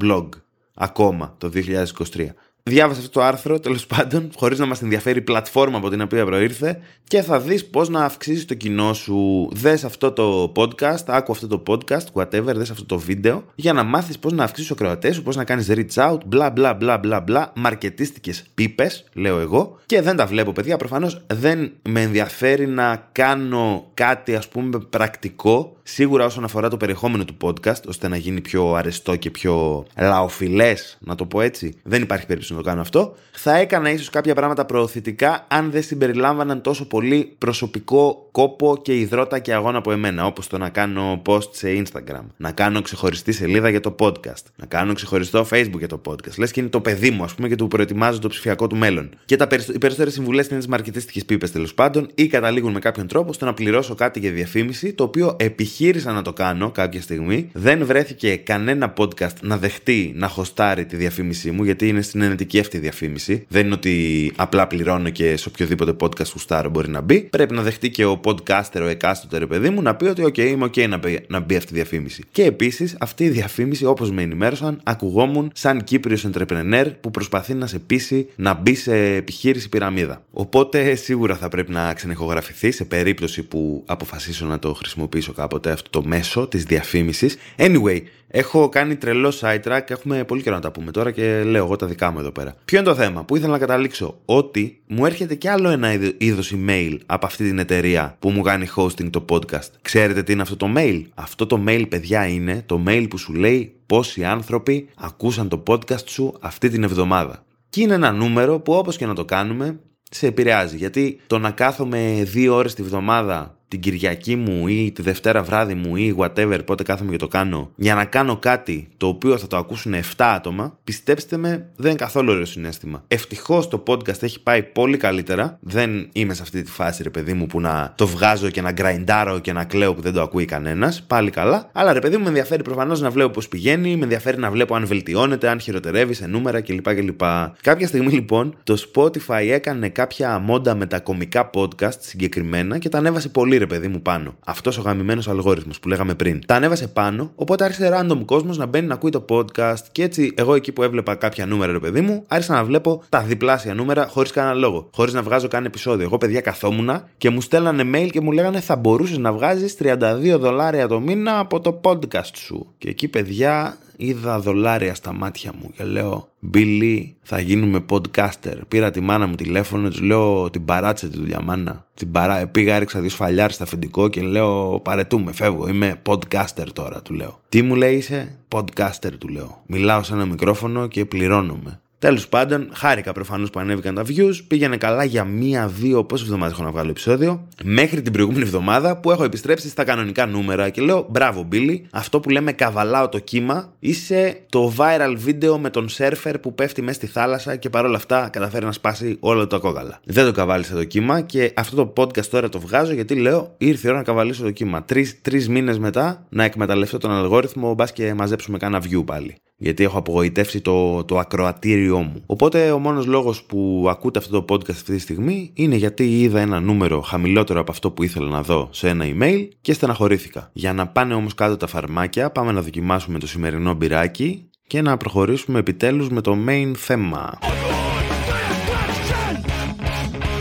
blog 0.00 0.28
ακόμα 0.74 1.34
το 1.38 1.50
2023 1.54 2.26
διάβασε 2.68 3.00
αυτό 3.00 3.10
το 3.10 3.22
άρθρο, 3.22 3.60
τέλος 3.60 3.86
πάντων, 3.86 4.30
χωρίς 4.36 4.58
να 4.58 4.66
μας 4.66 4.82
ενδιαφέρει 4.82 5.18
η 5.18 5.22
πλατφόρμα 5.22 5.76
από 5.78 5.88
την 5.90 6.00
οποία 6.00 6.24
προήρθε 6.24 6.80
και 7.04 7.22
θα 7.22 7.40
δεις 7.40 7.66
πώς 7.66 7.88
να 7.88 8.04
αυξήσεις 8.04 8.44
το 8.44 8.54
κοινό 8.54 8.92
σου. 8.92 9.48
Δες 9.52 9.84
αυτό 9.84 10.12
το 10.12 10.52
podcast, 10.56 11.04
άκου 11.06 11.32
αυτό 11.32 11.46
το 11.46 11.62
podcast, 11.66 12.12
whatever, 12.12 12.54
δες 12.54 12.70
αυτό 12.70 12.84
το 12.84 12.98
βίντεο, 12.98 13.44
για 13.54 13.72
να 13.72 13.82
μάθεις 13.82 14.18
πώς 14.18 14.32
να 14.32 14.44
αυξήσεις 14.44 14.70
ο 14.70 14.74
κρεατέ 14.74 15.12
σου, 15.12 15.22
πώς 15.22 15.36
να 15.36 15.44
κάνεις 15.44 15.66
reach 15.70 16.10
out, 16.10 16.18
μπλα 16.26 16.50
μπλα 16.50 16.74
μπλα 16.74 16.98
μπλα 16.98 17.20
μπλα, 17.20 17.52
μαρκετίστικες 17.54 18.44
πίπες, 18.54 19.04
λέω 19.12 19.38
εγώ. 19.38 19.78
Και 19.86 20.02
δεν 20.02 20.16
τα 20.16 20.26
βλέπω, 20.26 20.52
παιδιά. 20.52 20.76
Προφανώς 20.76 21.24
δεν 21.26 21.72
με 21.88 22.02
ενδιαφέρει 22.02 22.66
να 22.66 23.08
κάνω 23.12 23.90
κάτι, 23.94 24.34
ας 24.34 24.48
πούμε, 24.48 24.78
πρακτικό 24.90 25.78
Σίγουρα 25.90 26.24
όσον 26.24 26.44
αφορά 26.44 26.68
το 26.68 26.76
περιεχόμενο 26.76 27.24
του 27.24 27.36
podcast, 27.40 27.82
ώστε 27.88 28.08
να 28.08 28.16
γίνει 28.16 28.40
πιο 28.40 28.74
αρεστό 28.74 29.16
και 29.16 29.30
πιο 29.30 29.86
λαοφιλές, 29.96 30.98
να 31.00 31.14
το 31.14 31.26
πω 31.26 31.40
έτσι, 31.40 31.74
δεν 31.82 32.02
υπάρχει 32.02 32.26
περίπτωση 32.26 32.54
να 32.54 32.57
το 32.58 32.64
κάνω 32.64 32.80
αυτό. 32.80 33.14
Θα 33.32 33.56
έκανα 33.56 33.90
ίσως 33.90 34.10
κάποια 34.10 34.34
πράγματα 34.34 34.64
προωθητικά 34.64 35.46
αν 35.48 35.70
δεν 35.70 35.82
συμπεριλάμβαναν 35.82 36.62
τόσο 36.62 36.86
πολύ 36.86 37.34
προσωπικό 37.38 38.27
κόπο 38.38 38.78
και 38.82 38.98
υδρότα 38.98 39.38
και 39.38 39.54
αγώνα 39.54 39.78
από 39.78 39.92
εμένα, 39.92 40.26
όπως 40.26 40.46
το 40.46 40.58
να 40.58 40.68
κάνω 40.68 41.22
post 41.26 41.54
σε 41.54 41.82
Instagram, 41.82 42.24
να 42.36 42.52
κάνω 42.52 42.82
ξεχωριστή 42.82 43.32
σελίδα 43.32 43.68
για 43.68 43.80
το 43.80 43.94
podcast, 43.98 44.42
να 44.56 44.66
κάνω 44.66 44.92
ξεχωριστό 44.92 45.46
Facebook 45.52 45.78
για 45.78 45.88
το 45.88 46.00
podcast. 46.08 46.38
Λες 46.38 46.50
και 46.50 46.60
είναι 46.60 46.68
το 46.68 46.80
παιδί 46.80 47.10
μου, 47.10 47.24
ας 47.24 47.34
πούμε, 47.34 47.48
και 47.48 47.56
του 47.56 47.68
προετοιμάζω 47.68 48.18
το 48.18 48.28
ψηφιακό 48.28 48.66
του 48.66 48.76
μέλλον. 48.76 49.10
Και 49.24 49.36
τα 49.36 49.48
οι 49.74 49.78
περισσότερες 49.78 50.12
συμβουλές 50.12 50.46
είναι 50.48 50.60
τι 50.60 50.68
μαρκετίστικε 50.68 51.24
πίπες 51.24 51.52
τέλος 51.52 51.74
πάντων 51.74 52.10
ή 52.14 52.26
καταλήγουν 52.26 52.72
με 52.72 52.78
κάποιον 52.78 53.06
τρόπο 53.06 53.32
στο 53.32 53.44
να 53.44 53.54
πληρώσω 53.54 53.94
κάτι 53.94 54.20
για 54.20 54.30
διαφήμιση, 54.30 54.92
το 54.92 55.04
οποίο 55.04 55.36
επιχειρεί 55.38 55.88
επιχείρησα 55.88 56.12
να 56.12 56.22
το 56.22 56.32
κάνω 56.32 56.70
κάποια 56.70 57.02
στιγμή. 57.02 57.50
Δεν 57.52 57.84
βρέθηκε 57.86 58.36
κανένα 58.36 58.92
podcast 58.96 59.40
να 59.40 59.56
δεχτεί 59.56 60.12
να 60.16 60.28
χωστάρει 60.28 60.86
τη 60.86 60.96
διαφήμιση 60.96 61.50
μου, 61.50 61.64
γιατί 61.64 61.88
είναι 61.88 62.02
συνενετική 62.02 62.58
αυτή 62.58 62.76
η 62.76 62.80
διαφήμιση. 62.80 63.46
Δεν 63.48 63.64
είναι 63.64 63.74
ότι 63.74 64.32
απλά 64.36 64.66
πληρώνω 64.66 65.10
και 65.10 65.36
σε 65.36 65.48
οποιοδήποτε 65.48 65.96
podcast 66.00 66.28
χουστάρω 66.32 66.70
μπορεί 66.70 66.88
να 66.88 67.00
μπει. 67.00 67.20
Πρέπει 67.20 67.54
να 67.54 67.62
δεχτεί 67.62 67.90
και 67.90 68.04
ο 68.04 68.20
podcaster, 68.28 68.80
ο 68.80 68.86
εκάστοτε 68.86 69.38
ρε 69.38 69.46
παιδί 69.46 69.70
μου, 69.70 69.82
να 69.82 69.94
πει 69.94 70.04
ότι, 70.04 70.22
OK, 70.26 70.38
είμαι 70.38 70.66
OK 70.66 70.88
να, 70.88 70.96
μπει, 70.96 71.24
να 71.28 71.40
μπει 71.40 71.56
αυτή 71.56 71.72
η 71.72 71.74
διαφήμιση. 71.74 72.22
Και 72.30 72.44
επίσης, 72.44 72.96
αυτή 73.00 73.24
η 73.24 73.28
διαφήμιση, 73.28 73.84
όπως 73.84 74.10
με 74.10 74.22
ενημέρωσαν, 74.22 74.80
ακουγόμουν 74.82 75.50
σαν 75.54 75.84
Κύπριος 75.84 76.26
entrepreneur 76.32 76.84
που 77.00 77.10
προσπαθεί 77.10 77.54
να 77.54 77.66
σε 77.66 77.78
πείσει 77.78 78.28
να 78.36 78.54
μπει 78.54 78.74
σε 78.74 78.96
επιχείρηση 79.14 79.68
πυραμίδα. 79.68 80.22
Οπότε 80.30 80.94
σίγουρα 80.94 81.36
θα 81.36 81.48
πρέπει 81.48 81.72
να 81.72 81.94
ξενεχογραφηθεί 81.94 82.70
σε 82.70 82.84
περίπτωση 82.84 83.42
που 83.42 83.82
αποφασίσω 83.86 84.46
να 84.46 84.58
το 84.58 84.74
χρησιμοποιήσω 84.74 85.32
κάποτε 85.32 85.70
αυτό 85.70 85.90
το 85.90 86.08
μέσο 86.08 86.48
της 86.48 86.64
διαφήμισης. 86.64 87.36
Anyway, 87.56 88.00
Έχω 88.30 88.68
κάνει 88.68 88.96
τρελό 88.96 89.32
side 89.40 89.60
track, 89.62 89.80
έχουμε 89.86 90.24
πολύ 90.24 90.42
καιρό 90.42 90.54
να 90.54 90.60
τα 90.60 90.70
πούμε 90.70 90.90
τώρα 90.90 91.10
και 91.10 91.42
λέω 91.42 91.64
εγώ 91.64 91.76
τα 91.76 91.86
δικά 91.86 92.10
μου 92.10 92.18
εδώ 92.18 92.30
πέρα. 92.30 92.54
Ποιο 92.64 92.78
είναι 92.78 92.88
το 92.88 92.94
θέμα, 92.94 93.24
που 93.24 93.36
ήθελα 93.36 93.52
να 93.52 93.58
καταλήξω, 93.58 94.18
ότι 94.24 94.80
μου 94.86 95.06
έρχεται 95.06 95.34
κι 95.34 95.48
άλλο 95.48 95.68
ένα 95.68 95.92
είδος 96.18 96.54
email 96.54 96.98
από 97.06 97.26
αυτή 97.26 97.44
την 97.44 97.58
εταιρεία 97.58 98.07
που 98.18 98.30
μου 98.30 98.42
κάνει 98.42 98.66
hosting 98.76 99.10
το 99.10 99.24
podcast. 99.28 99.70
Ξέρετε 99.82 100.22
τι 100.22 100.32
είναι 100.32 100.42
αυτό 100.42 100.56
το 100.56 100.72
mail; 100.76 101.02
Αυτό 101.14 101.46
το 101.46 101.64
mail, 101.66 101.84
παιδιά, 101.88 102.26
είναι 102.26 102.62
το 102.66 102.82
mail 102.86 103.06
που 103.10 103.18
σου 103.18 103.32
λέει 103.32 103.74
πόσοι 103.86 104.24
άνθρωποι 104.24 104.88
ακούσαν 104.96 105.48
το 105.48 105.62
podcast 105.66 106.06
σου 106.06 106.34
αυτή 106.40 106.68
την 106.68 106.82
εβδομάδα. 106.82 107.44
Και 107.68 107.80
είναι 107.80 107.94
ένα 107.94 108.12
νούμερο 108.12 108.60
που 108.60 108.72
όπως 108.72 108.96
και 108.96 109.06
να 109.06 109.14
το 109.14 109.24
κάνουμε 109.24 109.80
σε 110.10 110.26
επηρεάζει. 110.26 110.76
Γιατί 110.76 111.20
το 111.26 111.38
να 111.38 111.50
κάθομαι 111.50 112.22
δύο 112.24 112.54
ώρες 112.54 112.74
τη 112.74 112.82
βδομάδα 112.82 113.57
την 113.68 113.80
Κυριακή 113.80 114.36
μου 114.36 114.68
ή 114.68 114.92
τη 114.94 115.02
Δευτέρα 115.02 115.42
βράδυ 115.42 115.74
μου 115.74 115.96
ή 115.96 116.16
whatever 116.18 116.58
πότε 116.64 116.82
κάθομαι 116.82 117.10
και 117.10 117.16
το 117.16 117.28
κάνω 117.28 117.70
για 117.76 117.94
να 117.94 118.04
κάνω 118.04 118.36
κάτι 118.36 118.88
το 118.96 119.06
οποίο 119.06 119.38
θα 119.38 119.46
το 119.46 119.56
ακούσουν 119.56 119.94
7 119.94 120.00
άτομα, 120.16 120.78
πιστέψτε 120.84 121.36
με, 121.36 121.48
δεν 121.76 121.90
είναι 121.90 121.98
καθόλου 121.98 122.32
ωραίο 122.32 122.44
συνέστημα. 122.44 123.04
Ευτυχώς 123.08 123.68
το 123.68 123.82
podcast 123.86 124.22
έχει 124.22 124.42
πάει 124.42 124.62
πολύ 124.62 124.96
καλύτερα. 124.96 125.58
Δεν 125.60 126.08
είμαι 126.12 126.34
σε 126.34 126.42
αυτή 126.42 126.62
τη 126.62 126.70
φάση, 126.70 127.02
ρε 127.02 127.10
παιδί 127.10 127.32
μου, 127.32 127.46
που 127.46 127.60
να 127.60 127.92
το 127.96 128.06
βγάζω 128.06 128.50
και 128.50 128.60
να 128.60 128.72
γκραϊντάρω 128.72 129.38
και 129.38 129.52
να 129.52 129.64
κλαίω 129.64 129.94
που 129.94 130.00
δεν 130.00 130.12
το 130.12 130.22
ακούει 130.22 130.44
κανένας. 130.44 131.02
Πάλι 131.02 131.30
καλά. 131.30 131.70
Αλλά 131.72 131.92
ρε 131.92 131.98
παιδί 131.98 132.16
μου, 132.16 132.22
με 132.22 132.28
ενδιαφέρει 132.28 132.62
προφανώς 132.62 133.00
να 133.00 133.10
βλέπω 133.10 133.30
πώς 133.30 133.48
πηγαίνει, 133.48 133.96
με 133.96 134.02
ενδιαφέρει 134.02 134.38
να 134.38 134.50
βλέπω 134.50 134.74
αν 134.74 134.86
βελτιώνεται, 134.86 135.48
αν 135.48 135.60
χειροτερεύει 135.60 136.14
σε 136.14 136.26
νούμερα 136.26 136.60
κλπ. 136.60 136.94
κλπ. 136.94 137.20
Κάποια 137.62 137.86
στιγμή 137.86 138.12
λοιπόν 138.12 138.54
το 138.62 138.76
Spotify 138.94 139.46
έκανε 139.50 139.88
κάποια 139.88 140.38
μόντα 140.38 140.74
με 140.74 140.86
τα 140.86 141.00
κομικά 141.00 141.50
podcast 141.54 141.98
συγκεκριμένα 141.98 142.78
και 142.78 142.88
τα 142.88 142.98
ανέβασε 142.98 143.28
πολύ 143.28 143.57
ρε 143.58 143.66
παιδί 143.66 143.88
μου 143.88 144.02
πάνω. 144.02 144.34
Αυτός 144.44 144.78
ο 144.78 144.80
γαμημένος 144.80 145.28
αλγόριθμος 145.28 145.80
που 145.80 145.88
λέγαμε 145.88 146.14
πριν. 146.14 146.40
Τα 146.46 146.54
ανέβασε 146.54 146.88
πάνω, 146.88 147.32
οπότε 147.34 147.64
άρχισε 147.64 147.90
random 148.00 148.24
κόσμος 148.24 148.58
να 148.58 148.66
μπαίνει 148.66 148.86
να 148.86 148.94
ακούει 148.94 149.10
το 149.10 149.24
podcast. 149.28 149.82
Και 149.92 150.02
έτσι, 150.02 150.32
εγώ 150.36 150.54
εκεί 150.54 150.72
που 150.72 150.82
έβλεπα 150.82 151.14
κάποια 151.14 151.46
νούμερα, 151.46 151.72
ρε 151.72 151.78
παιδί 151.78 152.00
μου, 152.00 152.24
άρχισα 152.28 152.54
να 152.54 152.64
βλέπω 152.64 153.02
τα 153.08 153.20
διπλάσια 153.20 153.74
νούμερα 153.74 154.06
χωρίς 154.06 154.30
κανένα 154.30 154.54
λόγο. 154.54 154.88
Χωρίς 154.94 155.12
να 155.12 155.22
βγάζω 155.22 155.48
καν 155.48 155.64
επεισόδιο. 155.64 156.04
Εγώ, 156.04 156.18
παιδιά, 156.18 156.40
καθόμουνα 156.40 157.08
και 157.18 157.30
μου 157.30 157.40
στέλνανε 157.40 157.84
mail 157.94 158.08
και 158.10 158.20
μου 158.20 158.32
λέγανε 158.32 158.60
θα 158.60 158.76
μπορούσες 158.76 159.18
να 159.18 159.32
βγάζεις 159.32 159.76
32 159.82 160.36
δολάρια 160.38 160.88
το 160.88 161.00
μήνα 161.00 161.38
από 161.38 161.60
το 161.60 161.80
podcast 161.84 162.36
σου. 162.36 162.66
Και 162.78 162.88
εκεί, 162.88 163.08
παιδιά, 163.08 163.76
είδα 163.98 164.40
δολάρια 164.40 164.94
στα 164.94 165.12
μάτια 165.12 165.52
μου 165.60 165.70
και 165.76 165.84
λέω 165.84 166.28
Μπίλι, 166.40 167.16
θα 167.22 167.40
γίνουμε 167.40 167.84
podcaster. 167.90 168.56
Πήρα 168.68 168.90
τη 168.90 169.00
μάνα 169.00 169.26
μου 169.26 169.34
τηλέφωνο, 169.34 169.88
του 169.88 170.02
λέω 170.02 170.50
την 170.50 170.64
παράτσε 170.64 171.08
τη 171.08 171.16
δουλειά, 171.16 171.40
μάνα. 171.42 171.86
Την 171.94 172.10
παρά... 172.10 172.46
Πήγα, 172.46 172.74
έριξα 172.74 173.00
δύο 173.00 173.10
σφαλιάρες 173.10 173.54
στα 173.54 173.64
αφεντικό 173.64 174.08
και 174.08 174.20
λέω 174.20 174.80
παρετούμε, 174.80 175.32
φεύγω. 175.32 175.68
Είμαι 175.68 176.02
podcaster 176.06 176.66
τώρα, 176.72 177.02
του 177.02 177.14
λέω. 177.14 177.40
Τι 177.48 177.62
μου 177.62 177.74
λέει 177.74 177.96
είσαι, 177.96 178.38
podcaster, 178.48 179.12
του 179.18 179.28
λέω. 179.28 179.62
Μιλάω 179.66 180.02
σε 180.02 180.14
ένα 180.14 180.26
μικρόφωνο 180.26 180.86
και 180.86 181.04
πληρώνομαι. 181.04 181.80
Τέλος 182.00 182.28
πάντων, 182.28 182.68
χάρηκα 182.72 183.12
προφανώς 183.12 183.50
που 183.50 183.60
ανέβηκαν 183.60 183.94
τα 183.94 184.02
views. 184.08 184.34
Πήγαινε 184.48 184.76
καλά 184.76 185.04
για 185.04 185.24
μία-δύο, 185.24 186.04
πόσες 186.04 186.26
εβδομάδες 186.26 186.54
έχω 186.54 186.62
να 186.62 186.70
βγάλω 186.70 186.90
επεισόδιο. 186.90 187.48
Μέχρι 187.64 188.02
την 188.02 188.12
προηγούμενη 188.12 188.42
εβδομάδα 188.42 188.96
που 188.96 189.10
έχω 189.10 189.24
επιστρέψει 189.24 189.68
στα 189.68 189.84
κανονικά 189.84 190.26
νούμερα 190.26 190.68
και 190.68 190.80
λέω 190.80 191.06
μπράβο, 191.10 191.42
Μπίλι. 191.42 191.86
Αυτό 191.90 192.20
που 192.20 192.30
λέμε 192.30 192.52
καβαλάω 192.52 193.08
το 193.08 193.18
κύμα. 193.18 193.72
Είσαι 193.78 194.40
το 194.48 194.72
viral 194.76 195.14
βίντεο 195.16 195.58
με 195.58 195.70
τον 195.70 195.88
σερφερ 195.88 196.38
που 196.38 196.54
πέφτει 196.54 196.82
μέσα 196.82 196.94
στη 196.94 197.06
θάλασσα 197.06 197.56
και 197.56 197.70
παρόλα 197.70 197.96
αυτά 197.96 198.28
καταφέρει 198.32 198.64
να 198.64 198.72
σπάσει 198.72 199.16
όλο 199.20 199.46
το 199.46 199.60
κόκαλα. 199.60 200.00
Δεν 200.04 200.24
το 200.24 200.32
καβάλισα 200.32 200.74
το 200.74 200.84
κύμα 200.84 201.20
και 201.20 201.52
αυτό 201.56 201.76
το 201.76 201.92
podcast 202.02 202.26
τώρα 202.26 202.48
το 202.48 202.60
βγάζω 202.60 202.92
γιατί 202.92 203.14
λέω 203.14 203.54
ήρθε 203.58 203.86
η 203.86 203.90
ώρα 203.90 203.98
να 203.98 204.04
καβαλήσω 204.04 204.42
το 204.42 204.50
κύμα. 204.50 204.84
Τρεις 205.22 205.48
μήνες 205.48 205.78
μετά 205.78 206.26
να 206.28 206.44
εκμεταλλευτώ 206.44 206.98
τον 206.98 207.10
αλγόριθμο, 207.10 207.74
μπας 207.74 207.92
και 207.92 208.14
μαζέψουμε 208.14 208.58
κάνα 208.58 208.82
view 208.82 209.04
πάλι 209.04 209.36
γιατί 209.60 209.84
έχω 209.84 209.98
απογοητεύσει 209.98 210.60
το, 210.60 211.04
το 211.04 211.18
ακροατήριό 211.18 211.98
μου. 211.98 212.22
Οπότε 212.26 212.70
ο 212.70 212.78
μόνος 212.78 213.06
λόγος 213.06 213.42
που 213.42 213.86
ακούτε 213.88 214.18
αυτό 214.18 214.42
το 214.42 214.54
podcast 214.54 214.70
αυτή 214.70 214.92
τη 214.92 214.98
στιγμή 214.98 215.50
είναι 215.54 215.76
γιατί 215.76 216.20
είδα 216.20 216.40
ένα 216.40 216.60
νούμερο 216.60 217.00
χαμηλότερο 217.00 217.60
από 217.60 217.70
αυτό 217.70 217.90
που 217.90 218.02
ήθελα 218.02 218.28
να 218.28 218.42
δω 218.42 218.68
σε 218.72 218.88
ένα 218.88 219.04
email 219.08 219.48
και 219.60 219.72
στεναχωρήθηκα. 219.72 220.50
Για 220.52 220.72
να 220.72 220.86
πάνε 220.86 221.14
όμως 221.14 221.34
κάτω 221.34 221.56
τα 221.56 221.66
φαρμάκια 221.66 222.30
πάμε 222.30 222.52
να 222.52 222.62
δοκιμάσουμε 222.62 223.18
το 223.18 223.26
σημερινό 223.26 223.74
μπυράκι 223.74 224.48
και 224.66 224.82
να 224.82 224.96
προχωρήσουμε 224.96 225.58
επιτέλους 225.58 226.08
με 226.08 226.20
το 226.20 226.36
main 226.48 226.72
θέμα. 226.76 227.38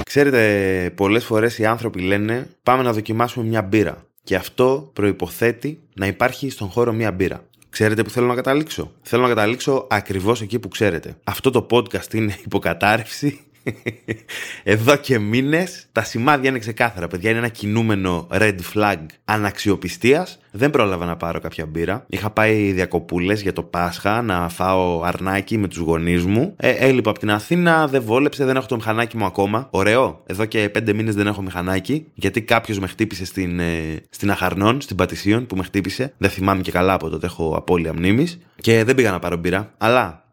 Ξέρετε, 0.03 0.93
πολλές 0.95 1.25
φορές 1.25 1.57
οι 1.57 1.65
άνθρωποι 1.65 2.01
λένε 2.01 2.49
πάμε 2.63 2.83
να 2.83 2.93
δοκιμάσουμε 2.93 3.45
μια 3.45 3.61
μπύρα. 3.61 4.05
Και 4.23 4.35
αυτό 4.35 4.89
προϋποθέτει 4.93 5.79
να 5.93 6.07
υπάρχει 6.07 6.49
στον 6.49 6.67
χώρο 6.67 6.93
μια 6.93 7.11
μπύρα. 7.11 7.43
Ξέρετε 7.77 8.03
που 8.03 8.09
θέλω 8.09 8.27
να 8.27 8.35
καταλήξω; 8.35 8.91
Θέλω 9.01 9.21
να 9.21 9.27
καταλήξω 9.27 9.87
ακριβώς 9.89 10.41
εκεί 10.41 10.59
που 10.59 10.67
ξέρετε. 10.67 11.17
Αυτό 11.23 11.51
το 11.51 11.67
podcast 11.71 12.13
είναι 12.13 12.37
υποκατάρρευση. 12.45 13.39
Εδώ 14.63 14.95
και 14.95 15.19
μήνες 15.19 15.85
τα 15.91 16.03
σημάδια 16.03 16.49
είναι 16.49 16.59
ξεκάθαρα, 16.59 17.07
παιδιά. 17.07 17.29
Είναι 17.29 17.39
ένα 17.39 17.47
κινούμενο 17.47 18.27
red 18.31 18.55
flag 18.73 18.97
αναξιοπιστίας. 19.25 20.39
Δεν 20.51 20.69
πρόλαβα 20.69 21.05
να 21.05 21.17
πάρω 21.17 21.39
κάποια 21.39 21.65
μπύρα. 21.65 22.05
Είχα 22.07 22.29
πάει 22.29 22.71
διακοπούλες 22.71 23.41
για 23.41 23.53
το 23.53 23.63
Πάσχα 23.63 24.21
να 24.21 24.49
φάω 24.49 25.01
αρνάκι 25.03 25.57
με 25.57 25.67
τους 25.67 25.77
γονείς 25.77 26.25
μου. 26.25 26.53
Ε, 26.57 26.69
έλειπα 26.69 27.09
από 27.09 27.19
την 27.19 27.31
Αθήνα, 27.31 27.87
δεν 27.87 28.01
βόλεψε, 28.01 28.45
δεν 28.45 28.55
έχω 28.55 28.65
το 28.65 28.75
μηχανάκι 28.75 29.17
μου 29.17 29.25
ακόμα. 29.25 29.67
Ωραίο. 29.71 30.23
Εδώ 30.25 30.45
και 30.45 30.69
πέντε 30.69 30.93
μήνες 30.93 31.15
δεν 31.15 31.27
έχω 31.27 31.41
μηχανάκι. 31.41 32.05
Γιατί 32.13 32.41
κάποιος 32.41 32.79
με 32.79 32.87
χτύπησε 32.87 33.25
στην, 33.25 33.59
ε, 33.59 34.01
στην 34.09 34.31
Αχαρνών, 34.31 34.81
στην 34.81 34.95
Πατησίων 34.95 35.45
που 35.45 35.55
με 35.55 35.63
χτύπησε. 35.63 36.13
Δεν 36.17 36.29
θυμάμαι 36.29 36.61
και 36.61 36.71
καλά 36.71 36.93
από 36.93 37.09
τότε 37.09 37.25
έχω 37.25 37.55
απώλεια 37.55 37.93
μνήμης. 37.93 38.39
Και 38.61 38.83
δεν 38.83 38.95
πήγα 38.95 39.11
να 39.11 39.19
πάρω 39.19 39.35
μπύρα. 39.37 39.73
Αλλά, 39.77 40.23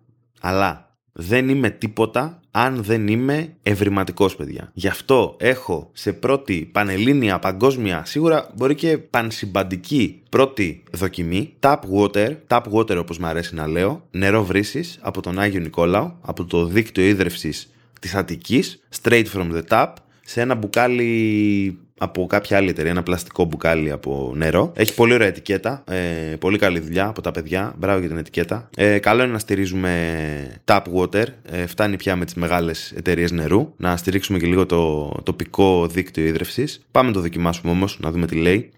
αλλά 0.41 0.85
δεν 1.13 1.49
είμαι 1.49 1.71
τίποτα 1.71 2.39
αν 2.56 2.83
δεν 2.83 3.09
είμαι 3.09 3.55
ευρηματικός, 3.62 4.37
παιδιά. 4.37 4.71
Γι' 4.73 4.89
αυτό 4.89 5.37
έχω 5.39 5.91
σε 5.93 6.12
πρώτη 6.12 6.69
πανελλήνια, 6.73 7.39
παγκόσμια, 7.39 8.05
σίγουρα 8.05 8.51
μπορεί 8.56 8.75
και 8.75 8.99
πανσυμπαντική 8.99 10.23
πρώτη 10.29 10.83
δοκιμή, 10.91 11.55
tap 11.61 11.77
water, 11.97 12.37
tap 12.47 12.62
water 12.73 12.97
όπως 12.97 13.19
μου 13.19 13.27
αρέσει 13.27 13.55
να 13.55 13.67
λέω, 13.67 14.06
νερό 14.11 14.45
βρύσης 14.45 14.99
από 15.01 15.23
τον 15.23 15.39
Άγιο 15.39 15.61
Νικόλαο, 15.61 16.12
από 16.21 16.45
το 16.45 16.67
δίκτυο 16.67 17.05
ίδρυυσης 17.05 17.73
της 18.01 18.15
Αττικής, 18.15 18.83
straight 19.03 19.27
from 19.35 19.53
the 19.53 19.62
tap, 19.69 19.93
σε 20.25 20.41
ένα 20.41 20.55
μπουκάλι 20.55 21.78
από 21.99 22.27
κάποια 22.27 22.57
άλλη 22.57 22.69
εταιρεία, 22.69 22.91
ένα 22.91 23.03
πλαστικό 23.03 23.45
μπουκάλι 23.45 23.91
από 23.91 24.33
νερό. 24.37 24.73
Έχει 24.77 24.95
πολύ 24.95 25.15
ωραία 25.15 25.29
ετικέτα. 25.29 25.85
Ε, 25.87 26.37
πολύ 26.39 26.59
καλή 26.59 26.79
δουλειά 26.79 27.07
από 27.07 27.21
τα 27.21 27.31
παιδιά. 27.31 27.75
Μπράβο 27.79 27.99
για 27.99 28.09
την 28.09 28.19
ετικέτα. 28.19 28.71
Ε, 28.77 28.99
καλό 28.99 29.23
είναι 29.23 29.33
να 29.33 29.39
στηρίζουμε 29.39 30.61
tap 30.65 30.83
water. 30.95 31.27
Ε, 31.43 31.67
φτάνει 31.67 31.97
πια 31.97 32.17
με 32.17 32.25
τις 32.25 32.35
μεγάλες 32.35 32.93
εταιρείες 32.93 33.31
νερού. 33.31 33.75
Να 33.77 33.97
στηρίξουμε 33.97 34.39
και 34.39 34.47
λίγο 34.47 34.67
το 34.67 35.09
τοπικό 35.23 35.87
δίκτυο 35.87 36.25
ίδρυυσης. 36.25 36.87
Πάμε 36.91 37.09
να 37.09 37.15
το 37.15 37.21
δοκιμάσουμε 37.21 37.73
όμως, 37.73 37.99
να 38.01 38.11
δούμε 38.11 38.27
τι 38.27 38.37
λέει. 38.37 38.73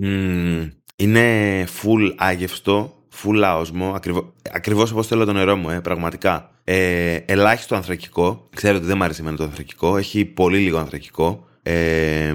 Mm, 0.00 0.70
είναι 0.96 1.64
full 1.64 2.14
άγευστο 2.16 3.04
full 3.22 3.42
άοσμο, 3.44 3.92
ακριβώ, 3.94 4.32
ακριβώς 4.52 4.90
όπως 4.90 5.06
θέλω 5.06 5.24
το 5.24 5.32
νερό 5.32 5.56
μου, 5.56 5.70
ε, 5.70 5.80
πραγματικά. 5.80 6.53
Ε, 6.64 7.14
ελάχιστο 7.26 7.74
ανθρακικό, 7.74 8.48
ξέρω 8.56 8.76
ότι 8.76 8.86
δεν 8.86 8.96
μου 8.96 9.04
αρέσει 9.04 9.20
εμένα 9.20 9.36
το 9.36 9.44
ανθρακικό, 9.44 9.96
έχει 9.96 10.24
πολύ 10.24 10.58
λίγο 10.58 10.78
ανθρακικό. 10.78 11.46
Ε, 11.62 12.34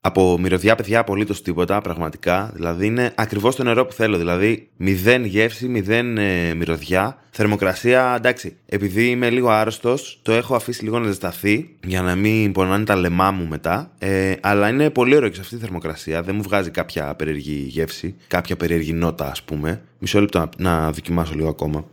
από 0.00 0.38
μυρωδιά 0.38 0.74
παιδιά 0.74 0.98
απολύτως 0.98 1.42
τίποτα, 1.42 1.80
πραγματικά. 1.80 2.50
Δηλαδή 2.54 2.86
είναι 2.86 3.12
ακριβώς 3.14 3.56
το 3.56 3.62
νερό 3.62 3.86
που 3.86 3.92
θέλω. 3.92 4.18
Δηλαδή 4.18 4.68
μηδέν 4.76 5.24
γεύση, 5.24 5.68
μηδέν 5.68 6.18
ε, 6.18 6.54
μυρωδιά. 6.54 7.18
Θερμοκρασία, 7.30 8.14
εντάξει, 8.16 8.56
επειδή 8.66 9.10
είμαι 9.10 9.30
λίγο 9.30 9.48
άρρωστος, 9.48 10.20
το 10.22 10.32
έχω 10.32 10.54
αφήσει 10.54 10.84
λίγο 10.84 10.98
να 10.98 11.06
ζεσταθεί 11.06 11.76
για 11.84 12.02
να 12.02 12.14
μην 12.14 12.52
πονάνε 12.52 12.84
τα 12.84 12.96
λεμά 12.96 13.30
μου 13.30 13.46
μετά. 13.46 13.90
Ε, 13.98 14.32
αλλά 14.40 14.68
είναι 14.68 14.90
πολύ 14.90 15.16
ωραίο 15.16 15.28
και 15.28 15.34
σε 15.34 15.40
αυτή 15.40 15.54
τη 15.54 15.60
θερμοκρασία. 15.60 16.22
Δεν 16.22 16.34
μου 16.34 16.42
βγάζει 16.42 16.70
κάποια 16.70 17.14
περίεργη 17.14 17.66
γεύση, 17.68 18.14
κάποια 18.26 18.56
περίεργη 18.56 18.92
νότα, 18.92 19.30
ας 19.30 19.42
πούμε. 19.42 19.82
Μισό 19.98 20.20
λεπτό 20.20 20.38
να, 20.38 20.48
να 20.56 20.92
δοκιμάσω 20.92 21.34
λίγο 21.34 21.48
ακόμα. 21.48 21.84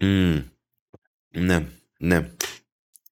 Mm. 0.00 0.44
Ναι, 1.30 1.66
ναι. 1.98 2.30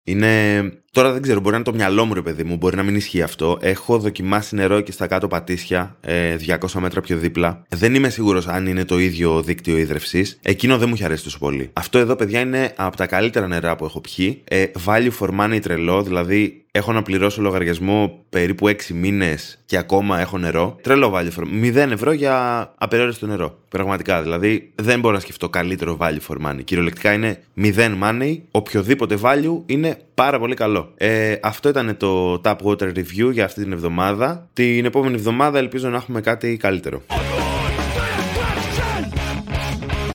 Είναι 0.04 0.62
Τώρα 0.94 1.12
δεν 1.12 1.22
ξέρω, 1.22 1.38
μπορεί 1.40 1.50
να 1.50 1.56
είναι 1.56 1.64
το 1.64 1.74
μυαλό 1.74 2.04
μου, 2.04 2.14
ρε 2.14 2.22
παιδί 2.22 2.44
μου, 2.44 2.56
μπορεί 2.56 2.76
να 2.76 2.82
μην 2.82 2.94
ισχύει 2.94 3.22
αυτό. 3.22 3.58
Έχω 3.60 3.98
δοκιμάσει 3.98 4.54
νερό 4.54 4.80
και 4.80 4.92
στα 4.92 5.06
κάτω 5.06 5.28
πατήσια, 5.28 5.96
200 6.02 6.06
ε, 6.06 6.80
μέτρα 6.80 7.00
πιο 7.00 7.16
δίπλα. 7.16 7.62
Δεν 7.68 7.94
είμαι 7.94 8.08
σίγουρος 8.08 8.46
αν 8.46 8.66
είναι 8.66 8.84
το 8.84 8.98
ίδιο 8.98 9.42
δίκτυο 9.42 9.76
ίδρυυσης. 9.76 10.38
Εκείνο 10.42 10.78
δεν 10.78 10.88
μου 10.88 10.94
έχει 10.94 11.04
αρέσει 11.04 11.24
τόσο 11.24 11.38
πολύ. 11.38 11.70
Αυτό 11.72 11.98
εδώ, 11.98 12.16
παιδιά, 12.16 12.40
είναι 12.40 12.72
από 12.76 12.96
τα 12.96 13.06
καλύτερα 13.06 13.46
νερά 13.46 13.76
που 13.76 13.84
έχω 13.84 14.00
πιει. 14.00 14.42
Ε, 14.44 14.64
value 14.86 15.10
for 15.20 15.40
money 15.40 15.58
τρελό, 15.62 16.02
δηλαδή 16.02 16.64
έχω 16.74 16.92
να 16.92 17.02
πληρώσω 17.02 17.42
λογαριασμό 17.42 18.24
περίπου 18.28 18.68
6 18.68 18.74
μήνες 18.94 19.58
και 19.66 19.76
ακόμα 19.76 20.20
έχω 20.20 20.38
νερό. 20.38 20.78
Τρελό 20.82 21.12
value 21.14 21.40
for 21.40 21.74
0 21.86 21.90
ευρώ 21.90 22.12
για 22.12 22.74
απεριόριστο 22.78 23.26
νερό. 23.26 23.58
Πραγματικά. 23.68 24.22
Δηλαδή 24.22 24.72
δεν 24.74 25.00
μπορώ 25.00 25.14
να 25.14 25.20
σκεφτώ 25.20 25.48
καλύτερο 25.48 25.98
value 26.00 26.20
for 26.28 26.46
money. 26.46 26.64
Κυριολεκτικά 26.64 27.12
είναι 27.12 27.42
0 27.56 27.70
money. 28.02 28.38
Οποιοδήποτε 28.50 29.18
value 29.22 29.62
είναι 29.66 29.98
πάρα 30.14 30.38
πολύ 30.38 30.54
καλό. 30.54 30.92
Ε, 30.96 31.36
αυτό 31.42 31.68
ήταν 31.68 31.96
το 31.96 32.40
Tap 32.44 32.56
Water 32.64 32.92
Review 32.94 33.32
για 33.32 33.44
αυτή 33.44 33.62
την 33.62 33.72
εβδομάδα. 33.72 34.48
Την 34.52 34.84
επόμενη 34.84 35.14
εβδομάδα 35.14 35.58
ελπίζω 35.58 35.88
να 35.88 35.96
έχουμε 35.96 36.20
κάτι 36.20 36.56
καλύτερο. 36.56 37.02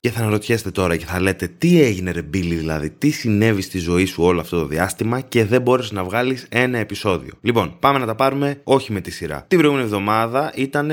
Και 0.00 0.10
θα 0.10 0.20
αναρωτιέστε 0.20 0.70
τώρα 0.70 0.96
και 0.96 1.04
θα 1.04 1.20
λέτε 1.20 1.48
τι 1.58 1.82
έγινε 1.82 2.10
ρε 2.10 2.22
Μπίλι 2.22 2.54
δηλαδή, 2.54 2.90
τι 2.90 3.10
συνέβη 3.10 3.62
στη 3.62 3.78
ζωή 3.78 4.04
σου 4.04 4.22
όλο 4.22 4.40
αυτό 4.40 4.58
το 4.58 4.66
διάστημα 4.66 5.20
και 5.20 5.44
δεν 5.44 5.62
μπόρεσε 5.62 5.94
να 5.94 6.04
βγάλεις 6.04 6.46
ένα 6.48 6.78
επεισόδιο. 6.78 7.32
Λοιπόν, 7.40 7.76
πάμε 7.80 7.98
να 7.98 8.06
τα 8.06 8.14
πάρουμε 8.14 8.60
όχι 8.64 8.92
με 8.92 9.00
τη 9.00 9.10
σειρά. 9.10 9.44
Την 9.48 9.58
προηγούμενη 9.58 9.88
εβδομάδα 9.88 10.52
ήταν 10.54 10.90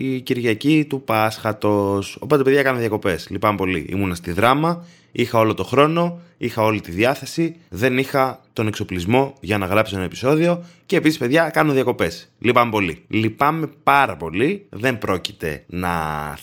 η 0.00 0.20
Κυριακή 0.20 0.86
του 0.88 1.02
Πάσχατος, 1.02 2.16
οπότε 2.20 2.42
παιδιά 2.42 2.60
έκανα 2.60 2.78
διακοπές, 2.78 3.28
λυπάμαι 3.30 3.56
πολύ. 3.56 3.86
Ήμουνα 3.88 4.14
στη 4.14 4.32
δράμα, 4.32 4.84
είχα 5.12 5.38
όλο 5.38 5.54
το 5.54 5.64
χρόνο, 5.64 6.20
είχα 6.36 6.62
όλη 6.62 6.80
τη 6.80 6.90
διάθεση, 6.90 7.56
δεν 7.68 7.98
είχα 7.98 8.40
τον 8.52 8.66
εξοπλισμό 8.66 9.34
για 9.40 9.58
να 9.58 9.66
γράψω 9.66 9.96
ένα 9.96 10.04
επεισόδιο 10.04 10.64
και 10.86 10.96
επίσης, 10.96 11.18
παιδιά, 11.18 11.50
κάνω 11.50 11.72
διακοπές. 11.72 12.28
Λυπάμαι 12.38 12.70
πολύ. 12.70 13.04
Λυπάμαι 13.08 13.70
πάρα 13.82 14.16
πολύ. 14.16 14.66
Δεν 14.68 14.98
πρόκειται 14.98 15.64
να 15.66 15.90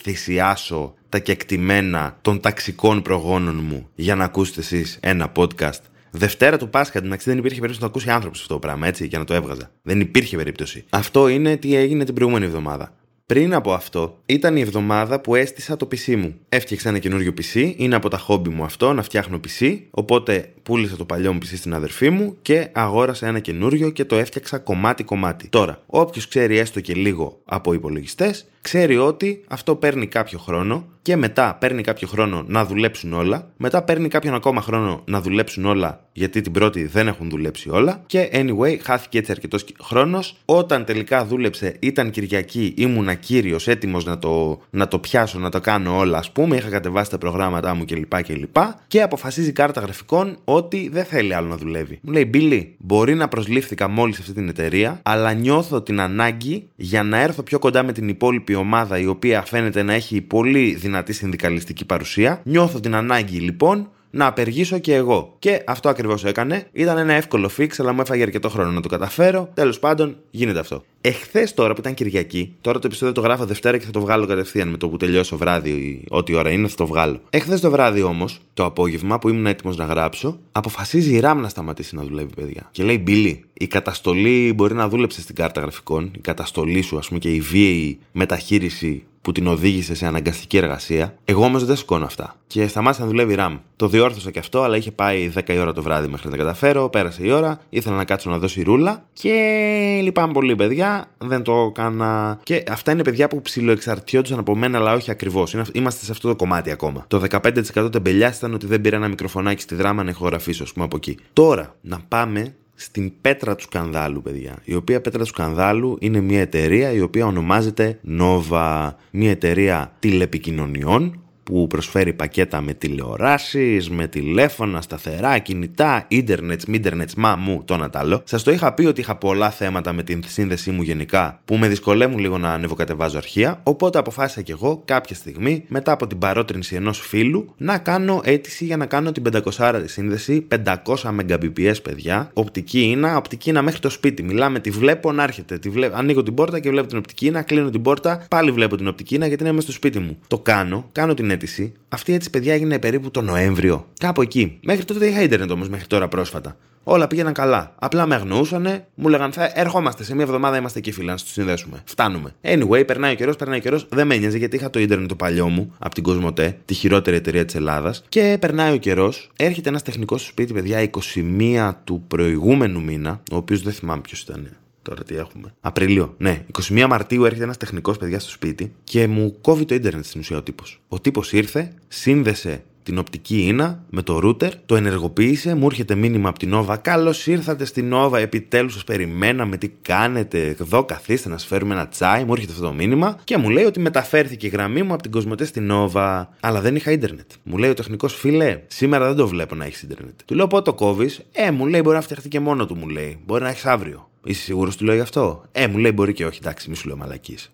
θυσιάσω 0.01 0.93
τα 1.09 1.19
κεκτημένα 1.19 2.17
των 2.21 2.39
ταξικών 2.39 3.01
προγόνων 3.01 3.55
μου 3.55 3.89
για 3.95 4.15
να 4.15 4.23
ακούσετε 4.23 4.59
εσείς 4.59 4.97
ένα 5.01 5.31
podcast. 5.35 5.81
Δευτέρα 6.11 6.57
του 6.57 6.69
Πάσχα, 6.69 7.01
την 7.01 7.15
δεν 7.23 7.37
υπήρχε 7.37 7.59
περίπτωση 7.59 7.73
να 7.73 7.79
το 7.79 7.85
ακούσει 7.85 8.09
άνθρωπος 8.09 8.41
αυτό 8.41 8.53
το 8.53 8.59
πράγμα, 8.59 8.87
έτσι, 8.87 9.07
για 9.07 9.19
να 9.19 9.25
το 9.25 9.33
έβγαζα. 9.33 9.71
Δεν 9.81 9.99
υπήρχε 9.99 10.37
περίπτωση. 10.37 10.85
Αυτό 10.89 11.27
είναι 11.27 11.57
τι 11.57 11.75
έγινε 11.75 12.03
την 12.03 12.13
προηγούμενη 12.13 12.45
εβδομάδα. 12.45 12.93
Πριν 13.27 13.53
από 13.53 13.73
αυτό, 13.73 14.19
ήταν 14.25 14.55
η 14.55 14.61
εβδομάδα 14.61 15.21
που 15.21 15.35
έστησα 15.35 15.77
το 15.77 15.87
PC 15.91 16.15
μου. 16.15 16.35
Έφτιαξα 16.49 16.89
ένα 16.89 16.99
καινούριο 16.99 17.33
PC, 17.37 17.73
είναι 17.77 17.95
από 17.95 18.09
τα 18.09 18.17
χόμπι 18.17 18.49
μου 18.49 18.63
αυτό 18.63 18.93
να 18.93 19.01
φτιάχνω 19.01 19.39
PC, 19.47 19.79
οπότε 19.91 20.53
πούλησα 20.63 20.95
το 20.95 21.05
παλιό 21.05 21.33
μου 21.33 21.39
PC 21.41 21.53
στην 21.55 21.73
αδερφή 21.73 22.09
μου 22.09 22.37
και 22.41 22.69
αγόρασα 22.71 23.27
ένα 23.27 23.39
καινούριο 23.39 23.89
και 23.89 24.05
το 24.05 24.15
έφτιαξα 24.15 24.57
κομμάτι-κομμάτι. 24.57 25.47
Τώρα, 25.47 25.81
όποιος 25.85 26.27
ξέρει 26.27 26.57
έστω 26.57 26.81
και 26.81 26.93
λίγο 26.93 27.41
από 27.45 27.73
υπολογιστές, 27.73 28.45
ξέρει 28.61 28.97
ότι 28.97 29.43
αυτό 29.47 29.75
παίρνει 29.75 30.07
κάποιο 30.07 30.39
χρόνο 30.39 30.87
και 31.05 31.15
μετά 31.15 31.57
παίρνει 31.59 31.81
κάποιο 31.81 32.07
χρόνο 32.07 32.43
να 32.47 32.65
δουλέψουν 32.65 33.13
όλα, 33.13 33.47
μετά 33.57 33.83
παίρνει 33.83 34.07
κάποιον 34.07 34.33
ακόμα 34.33 34.61
χρόνο 34.61 35.01
να 35.05 35.21
δουλέψουν 35.21 35.65
όλα 35.65 36.05
γιατί 36.17 36.41
την 36.41 36.51
πρώτη 36.51 36.85
δεν 36.85 37.07
έχουν 37.07 37.29
δουλέψει 37.29 37.69
όλα 37.69 38.03
και 38.05 38.29
anyway 38.33 38.77
χάθηκε 38.81 39.17
έτσι 39.17 39.31
αρκετός 39.31 39.65
χρόνος. 39.81 40.37
Όταν 40.45 40.85
τελικά 40.85 41.25
δούλεψε 41.25 41.75
ήταν 41.79 42.09
Κυριακή, 42.09 42.73
ήμουνα 42.77 43.13
κύριος 43.13 43.67
έτοιμος 43.67 44.05
να 44.05 44.19
το, 44.19 44.61
να 44.69 44.87
το 44.87 44.99
πιάσω, 44.99 45.39
να 45.39 45.49
το 45.49 45.59
κάνω 45.59 45.97
όλα 45.97 46.17
ας 46.17 46.31
πούμε, 46.31 46.55
είχα 46.55 46.69
κατεβάσει 46.69 47.09
τα 47.09 47.17
προγράμματά 47.17 47.73
μου 47.73 47.85
κλπ. 47.85 48.21
Και, 48.23 48.47
και 48.87 49.01
αποφασίζει 49.01 49.49
η 49.49 49.51
κάρτα 49.51 49.81
γραφικών 49.81 50.37
ότι 50.43 50.89
δεν 50.93 51.05
θέλει 51.05 51.33
άλλο 51.33 51.47
να 51.47 51.57
δουλεύει. 51.57 51.99
Μου 52.01 52.11
λέει 52.11 52.25
Μπίλι, 52.29 52.75
μπορεί 52.77 53.15
να 53.15 53.27
προσλήφθηκα 53.27 53.87
μόλις 53.87 54.15
σε 54.15 54.21
αυτή 54.21 54.33
την 54.33 54.49
εταιρεία, 54.49 54.99
αλλά 55.03 55.33
νιώθω 55.33 55.81
την 55.81 55.99
ανάγκη 55.99 56.67
για 56.75 57.03
να 57.03 57.21
έρθω 57.21 57.43
πιο 57.43 57.59
κοντά 57.59 57.83
με 57.83 57.91
την 57.91 58.09
υπόλοιπη 58.09 58.55
ομάδα 58.55 58.99
η 58.99 59.05
οποία 59.05 59.41
φαίνεται 59.41 59.83
να 59.83 59.93
έχει 59.93 60.21
πολύ 60.21 60.73
δυνατή 60.95 61.13
συνδικαλιστική 61.13 61.85
παρουσία. 61.85 62.41
Νιώθω 62.43 62.79
την 62.79 62.95
ανάγκη 62.95 63.39
λοιπόν 63.39 63.89
να 64.15 64.25
απεργήσω 64.25 64.79
και 64.79 64.93
εγώ. 64.93 65.35
Και 65.39 65.63
αυτό 65.67 65.89
ακριβώς 65.89 66.25
έκανε. 66.25 66.67
Ήταν 66.71 66.97
ένα 66.97 67.13
εύκολο 67.13 67.49
fix, 67.57 67.67
αλλά 67.77 67.93
μου 67.93 68.01
έφαγε 68.01 68.23
αρκετό 68.23 68.49
χρόνο 68.49 68.71
να 68.71 68.81
το 68.81 68.87
καταφέρω. 68.87 69.49
Τέλος 69.53 69.79
πάντων, 69.79 70.17
γίνεται 70.31 70.59
αυτό. 70.59 70.83
Εχθές 71.01 71.53
τώρα 71.53 71.73
που 71.73 71.79
ήταν 71.79 71.93
Κυριακή, 71.93 72.55
τώρα 72.61 72.79
το 72.79 72.87
επεισόδιο 72.87 73.13
το 73.13 73.21
γράφω 73.21 73.45
Δευτέρα 73.45 73.77
και 73.77 73.85
θα 73.85 73.91
το 73.91 73.99
βγάλω 73.99 74.25
κατευθείαν 74.25 74.67
με 74.67 74.77
το 74.77 74.89
που 74.89 74.97
τελειώσω 74.97 75.37
βράδυ, 75.37 76.03
ό,τι 76.09 76.33
ώρα 76.33 76.49
είναι, 76.49 76.67
θα 76.67 76.75
το 76.75 76.85
βγάλω. 76.85 77.21
Εχθές 77.29 77.61
το 77.61 77.71
βράδυ 77.71 78.01
όμως, 78.01 78.39
το 78.53 78.65
απόγευμα 78.65 79.19
που 79.19 79.29
ήμουν 79.29 79.45
έτοιμος 79.45 79.77
να 79.77 79.85
γράψω, 79.85 80.39
αποφασίζει 80.51 81.15
η 81.15 81.21
RAM 81.23 81.35
να 81.41 81.49
σταματήσει 81.49 81.95
να 81.95 82.03
δουλεύει, 82.03 82.33
παιδιά. 82.35 82.69
Και 82.71 82.83
λέει 82.83 82.99
Μπίλι, 83.03 83.43
η 83.53 83.67
καταστολή 83.67 84.53
μπορεί 84.55 84.73
να 84.73 84.89
δούλεψε 84.89 85.21
στην 85.21 85.35
κάρτα 85.35 85.61
γραφικών, 85.61 86.11
η 86.15 86.19
καταστολή 86.19 86.81
σου, 86.81 86.97
ας 86.97 87.07
πούμε, 87.07 87.19
και 87.19 87.33
η 87.33 87.39
βίαιη 87.39 87.99
μεταχείριση 88.11 89.03
που 89.25 89.31
την 89.31 89.47
οδήγησε 89.47 89.95
σε 89.95 90.05
αναγκαστική 90.05 90.57
εργασία. 90.57 91.15
Εγώ 91.25 91.43
όμως 91.43 91.65
δεν 91.65 91.75
σηκώνω 91.75 92.05
αυτά. 92.05 92.35
Και 92.47 92.67
σταμάτησα 92.67 93.01
να 93.01 93.07
δουλεύει 93.07 93.35
RAM. 93.39 93.59
Το 93.75 93.87
διόρθωσα 93.87 94.31
και 94.31 94.39
αυτό, 94.39 94.61
αλλά 94.61 94.77
είχε 94.77 94.91
πάει 94.91 95.31
10 95.35 95.49
η 95.53 95.57
ώρα 95.57 95.73
το 95.73 95.81
βράδυ 95.81 96.07
μέχρι 96.07 96.25
να 96.25 96.31
τα 96.31 96.37
καταφέρω. 96.37 96.89
Πέρασε 96.89 97.25
η 97.25 97.31
ώρα, 97.31 97.59
ήθελα 97.69 97.95
να 97.95 98.05
κάτσω 98.05 98.29
να 98.29 98.37
δώσει 98.37 98.61
ρούλα. 98.61 99.05
Και 99.13 99.99
λυπάμαι 100.03 100.33
πολύ, 100.33 100.55
παιδιά. 100.55 101.05
Δεν 101.17 101.41
το 101.41 101.67
έκανα. 101.69 102.39
Και 102.43 102.63
αυτά 102.69 102.91
είναι 102.91 103.03
παιδιά 103.03 103.27
που 103.27 103.41
ψιλοεξαρτιόντουσαν 103.41 104.39
από 104.39 104.55
μένα, 104.55 104.77
αλλά 104.77 104.93
όχι 104.93 105.11
ακριβώς. 105.11 105.55
Είμαστε 105.71 106.05
σε 106.05 106.11
αυτό 106.11 106.27
το 106.27 106.35
κομμάτι 106.35 106.71
ακόμα. 106.71 107.05
Το 107.07 107.21
15% 107.29 107.91
τεμπελιάς 107.91 108.37
ήταν 108.37 108.53
ότι 108.53 108.65
δεν 108.65 108.81
πήρα 108.81 108.95
ένα 108.95 109.07
μικροφωνάκι 109.07 109.61
στη 109.61 109.75
δράμα 109.75 110.03
να 110.03 110.09
ηχογραφήσω, 110.09 110.63
ας 110.63 110.73
πούμε 110.73 110.85
από 110.85 110.95
εκεί. 110.95 111.17
Τώρα, 111.33 111.75
να 111.81 111.99
πάμε 112.07 112.55
στην 112.75 113.11
πέτρα 113.21 113.55
του 113.55 113.63
σκανδάλου, 113.63 114.21
παιδιά. 114.21 114.55
Η 114.63 114.75
οποία 114.75 115.01
πέτρα 115.01 115.19
του 115.19 115.27
σκανδάλου 115.27 115.97
είναι 115.99 116.19
μια 116.19 116.41
εταιρεία 116.41 116.91
η 116.91 117.01
οποία 117.01 117.25
ονομάζεται 117.25 117.99
Nova. 118.19 118.91
Μια 119.11 119.29
εταιρεία 119.29 119.95
τηλεπικοινωνιών 119.99 121.24
που 121.45 121.67
προσφέρει 121.67 122.13
πακέτα 122.13 122.61
με 122.61 122.73
τηλεοράσεις, 122.73 123.89
με 123.89 124.07
τηλέφωνα, 124.07 124.81
σταθερά, 124.81 125.37
κινητά, 125.37 126.05
ίντερνετς, 126.07 126.65
μίντερνετς, 126.65 127.15
μα 127.15 127.35
μου, 127.35 127.61
το 127.65 127.77
να 127.77 127.89
τ' 127.89 127.95
Σας 128.23 128.43
το 128.43 128.51
είχα 128.51 128.73
πει 128.73 128.85
ότι 128.85 129.01
είχα 129.01 129.15
πολλά 129.15 129.49
θέματα 129.49 129.93
με 129.93 130.03
την 130.03 130.23
σύνδεσή 130.27 130.71
μου 130.71 130.81
γενικά 130.81 131.39
που 131.45 131.57
με 131.57 131.67
δυσκολεύουν 131.67 132.19
λίγο 132.19 132.37
να 132.37 132.53
ανεβοκατεβάζω 132.53 133.17
αρχεία, 133.17 133.59
οπότε 133.63 133.99
αποφάσισα 133.99 134.41
κι 134.41 134.51
εγώ 134.51 134.81
κάποια 134.85 135.15
στιγμή, 135.15 135.65
μετά 135.67 135.91
από 135.91 136.07
την 136.07 136.17
παρότρινση 136.17 136.75
ενός 136.75 136.99
φίλου, 136.99 137.53
να 137.57 137.77
κάνω 137.77 138.21
αίτηση 138.23 138.65
για 138.65 138.77
να 138.77 138.85
κάνω 138.85 139.11
την 139.11 139.23
500 139.57 139.83
σύνδεση, 139.85 140.47
500 140.65 140.75
Mbps, 140.95 141.75
παιδιά, 141.83 142.29
οπτική 142.33 142.81
είναι, 142.81 143.15
οπτική 143.15 143.49
είναι 143.49 143.61
μέχρι 143.61 143.79
το 143.79 143.89
σπίτι. 143.89 144.23
Μιλάμε, 144.23 144.59
τη 144.59 144.69
βλέπω 144.69 145.11
να 145.11 145.23
έρχεται, 145.23 145.57
τη 145.57 145.69
βλέπω, 145.69 145.95
ανοίγω 145.97 146.23
την 146.23 146.33
πόρτα 146.33 146.59
και 146.59 146.69
βλέπω 146.69 146.87
την 146.87 146.97
οπτική 146.97 147.25
είναι, 147.25 147.41
κλείνω 147.41 147.69
την 147.69 147.81
πόρτα, 147.81 148.25
πάλι 148.29 148.51
βλέπω 148.51 148.75
την 148.75 148.87
οπτική 148.87 149.15
είναι 149.15 149.27
γιατί 149.27 149.43
είναι 149.43 149.51
μέσα 149.51 149.63
στο 149.63 149.75
σπίτι 149.75 149.99
μου. 149.99 150.17
Το 150.27 150.39
κάνω, 150.39 150.89
κάνω 150.91 151.13
την 151.13 151.29
αίτηση. 151.35 151.73
Αυτή 151.89 152.13
έτσι, 152.13 152.29
παιδιά, 152.29 152.53
έγινε 152.53 152.79
περίπου 152.79 153.11
το 153.11 153.21
Νοέμβριο. 153.21 153.87
Κάπου 153.99 154.21
εκεί. 154.21 154.59
Μέχρι 154.63 154.85
τότε 154.85 155.07
είχα 155.07 155.21
ίντερνετ 155.21 155.51
όμως, 155.51 155.69
μέχρι 155.69 155.87
τώρα 155.87 156.07
πρόσφατα. 156.07 156.57
Όλα 156.87 157.07
πήγαιναν 157.07 157.33
καλά. 157.33 157.75
Απλά 157.79 158.05
με 158.05 158.15
αγνοούσανε, 158.15 158.87
μου 158.95 159.07
λέγαν 159.07 159.31
θα 159.31 159.51
ερχόμαστε 159.53 160.03
σε 160.03 160.15
μια 160.15 160.23
εβδομάδα, 160.23 160.57
είμαστε 160.57 160.79
εκεί 160.79 160.91
φίλοι, 160.91 161.07
να 161.07 161.15
τους 161.15 161.31
συνδέσουμε. 161.31 161.81
Φτάνουμε. 161.85 162.35
Anyway, 162.41 162.87
περνάει 162.87 163.11
ο 163.11 163.15
καιρός, 163.15 163.35
περνάει 163.35 163.57
ο 163.57 163.61
καιρός, 163.61 163.87
δεν 163.89 164.07
με 164.07 164.15
ένοιαζε 164.15 164.37
γιατί 164.37 164.55
είχα 164.55 164.69
το 164.69 164.79
ίντερνετ 164.79 165.07
το 165.07 165.15
παλιό 165.15 165.47
μου 165.49 165.73
από 165.79 165.93
την 165.93 166.03
Κοσμοτέ, 166.03 166.57
τη 166.65 166.73
χειρότερη 166.73 167.15
εταιρεία 167.15 167.45
της 167.45 167.55
Ελλάδας. 167.55 168.03
Και 168.09 168.37
περνάει 168.39 168.73
ο 168.73 168.77
καιρός, 168.77 169.31
έρχεται 169.35 169.69
ένας 169.69 169.81
τεχνικός 169.81 170.21
στο 170.21 170.29
σπίτι, 170.29 170.53
παιδιά, 170.53 170.81
21 170.81 171.81
του 171.83 172.03
προηγούμενου 172.07 172.81
μήνα, 172.81 173.21
ο 173.31 173.35
οποίος 173.35 173.61
δεν 173.61 173.73
θυμάμαι 173.73 174.01
ποιος 174.01 174.21
ήταν. 174.21 174.49
Τώρα 174.85 175.03
τι 175.03 175.15
έχουμε. 175.15 175.53
Απριλίο. 175.61 176.13
Ναι, 176.17 176.45
21 176.69 176.85
Μαρτίου 176.89 177.25
έρχεται 177.25 177.43
ένας 177.43 177.57
τεχνικός 177.57 177.97
παιδιά 177.97 178.19
στο 178.19 178.29
σπίτι 178.29 178.73
και 178.83 179.07
μου 179.07 179.35
κόβει 179.41 179.65
το 179.65 179.75
ίντερνετ 179.75 180.05
στην 180.05 180.19
ουσία 180.19 180.37
ο 180.37 180.41
τύπος. 180.41 180.81
Ο 180.87 180.99
τύπος 180.99 181.31
ήρθε, 181.33 181.71
σύνδεσε 181.87 182.63
την 182.83 182.97
οπτική 182.97 183.47
ίνα 183.47 183.83
με 183.89 184.01
το 184.01 184.19
router, 184.23 184.49
το 184.65 184.75
ενεργοποίησε, 184.75 185.55
μου 185.55 185.65
έρχεται 185.65 185.95
μήνυμα 185.95 186.29
από 186.29 186.39
την 186.39 186.51
Nova. 186.53 186.75
Καλώς 186.81 187.27
ήρθατε 187.27 187.65
στην 187.65 187.91
Nova, 187.93 188.13
επιτέλους 188.13 188.73
σας 188.73 188.83
περιμέναμε, 188.83 189.57
τι 189.57 189.69
κάνετε, 189.81 190.55
εδώ 190.59 190.83
καθίστε 190.83 191.29
να 191.29 191.37
σας 191.37 191.47
φέρουμε 191.47 191.73
ένα 191.73 191.87
τσάι. 191.87 192.23
Μου 192.23 192.33
έρχεται 192.33 192.51
αυτό 192.51 192.63
το 192.63 192.73
μήνυμα 192.73 193.17
και 193.23 193.37
μου 193.37 193.49
λέει 193.49 193.63
ότι 193.63 193.79
μεταφέρθηκε 193.79 194.45
η 194.45 194.49
γραμμή 194.49 194.83
μου 194.83 194.93
από 194.93 195.01
την 195.01 195.11
Κοσμοτέ 195.11 195.45
στην 195.45 195.69
Nova. 195.71 196.25
Αλλά 196.39 196.61
δεν 196.61 196.75
είχα 196.75 196.91
ίντερνετ. 196.91 197.31
Μου 197.43 197.57
λέει 197.57 197.69
ο 197.69 197.73
τεχνικός 197.73 198.13
φίλε, 198.15 198.61
σήμερα 198.67 199.07
δεν 199.07 199.15
το 199.15 199.27
βλέπω 199.27 199.55
να 199.55 199.65
έχεις 199.65 199.81
ίντερνετ. 199.81 200.19
Του 200.25 200.35
λέω 200.35 200.47
πότε 200.47 200.63
το 200.63 200.73
κόβεις, 200.73 201.21
Ε, 201.31 201.51
μου 201.51 201.65
λέει 201.65 201.81
μπορεί 201.83 201.95
να 201.95 202.01
φτιαχτεί 202.01 202.27
και 202.27 202.39
μόνο 202.39 202.65
του, 202.65 202.75
μου 202.75 202.87
λέει. 202.87 203.19
Μπορεί 203.25 203.43
να 203.43 203.49
έχεις 203.49 203.65
αύριο. 203.65 204.09
Είσαι 204.25 204.41
σίγουρος 204.41 204.77
του 204.77 204.85
λέει 204.85 204.99
αυτό; 204.99 205.43
Ε, 205.51 205.67
μου 205.67 205.77
λέει 205.77 205.91
μπορεί 205.95 206.13
και 206.13 206.25
όχι, 206.25 206.39
εντάξει, 206.41 206.69
μη 206.69 206.75
σου 206.75 206.87
λέω 206.87 206.97
μαλακής. 206.97 207.51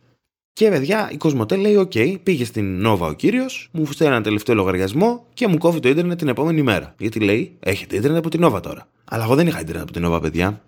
Και 0.54 0.70
παιδιά, 0.70 1.10
η 1.12 1.18
Κοσμοτέ 1.18 1.56
λέει: 1.56 1.76
Οκ, 1.76 1.92
πήγε 2.24 2.46
στην 2.46 2.88
Nova 2.88 3.00
ο 3.00 3.14
κύριος, 3.14 3.70
μου 3.72 3.86
σκάει 3.86 4.08
ένα 4.08 4.22
τελευταίο 4.22 4.56
λογαριασμό 4.56 5.26
και 5.34 5.48
μου 5.48 5.58
κόβει 5.58 5.80
το 5.80 5.90
ίντερνετ 5.90 6.18
την 6.18 6.28
επόμενη 6.28 6.62
μέρα. 6.62 6.96
Γιατί 6.98 7.20
λέει: 7.20 7.56
Έχετε 7.60 7.96
ίντερνετ 7.96 8.20
από 8.20 8.30
την 8.30 8.46
Nova 8.46 8.62
τώρα. 8.62 8.88
Αλλά 9.06 9.24
εγώ 9.24 9.36
δεν 9.36 9.48
είχα 9.48 9.60
ίντερνετ 9.62 9.84
από 9.84 9.92
την 9.92 10.06
Nova, 10.06 10.22
παιδιά. 10.22 10.62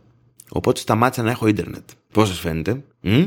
Οπότε 0.50 0.80
σταμάτησα 0.80 1.24
να 1.24 1.32
έχω 1.32 1.48
ίντερνετ. 1.48 1.90
Πώς 2.12 2.28
σας 2.28 2.40
φαίνεται, 2.40 2.84
Μ; 3.02 3.24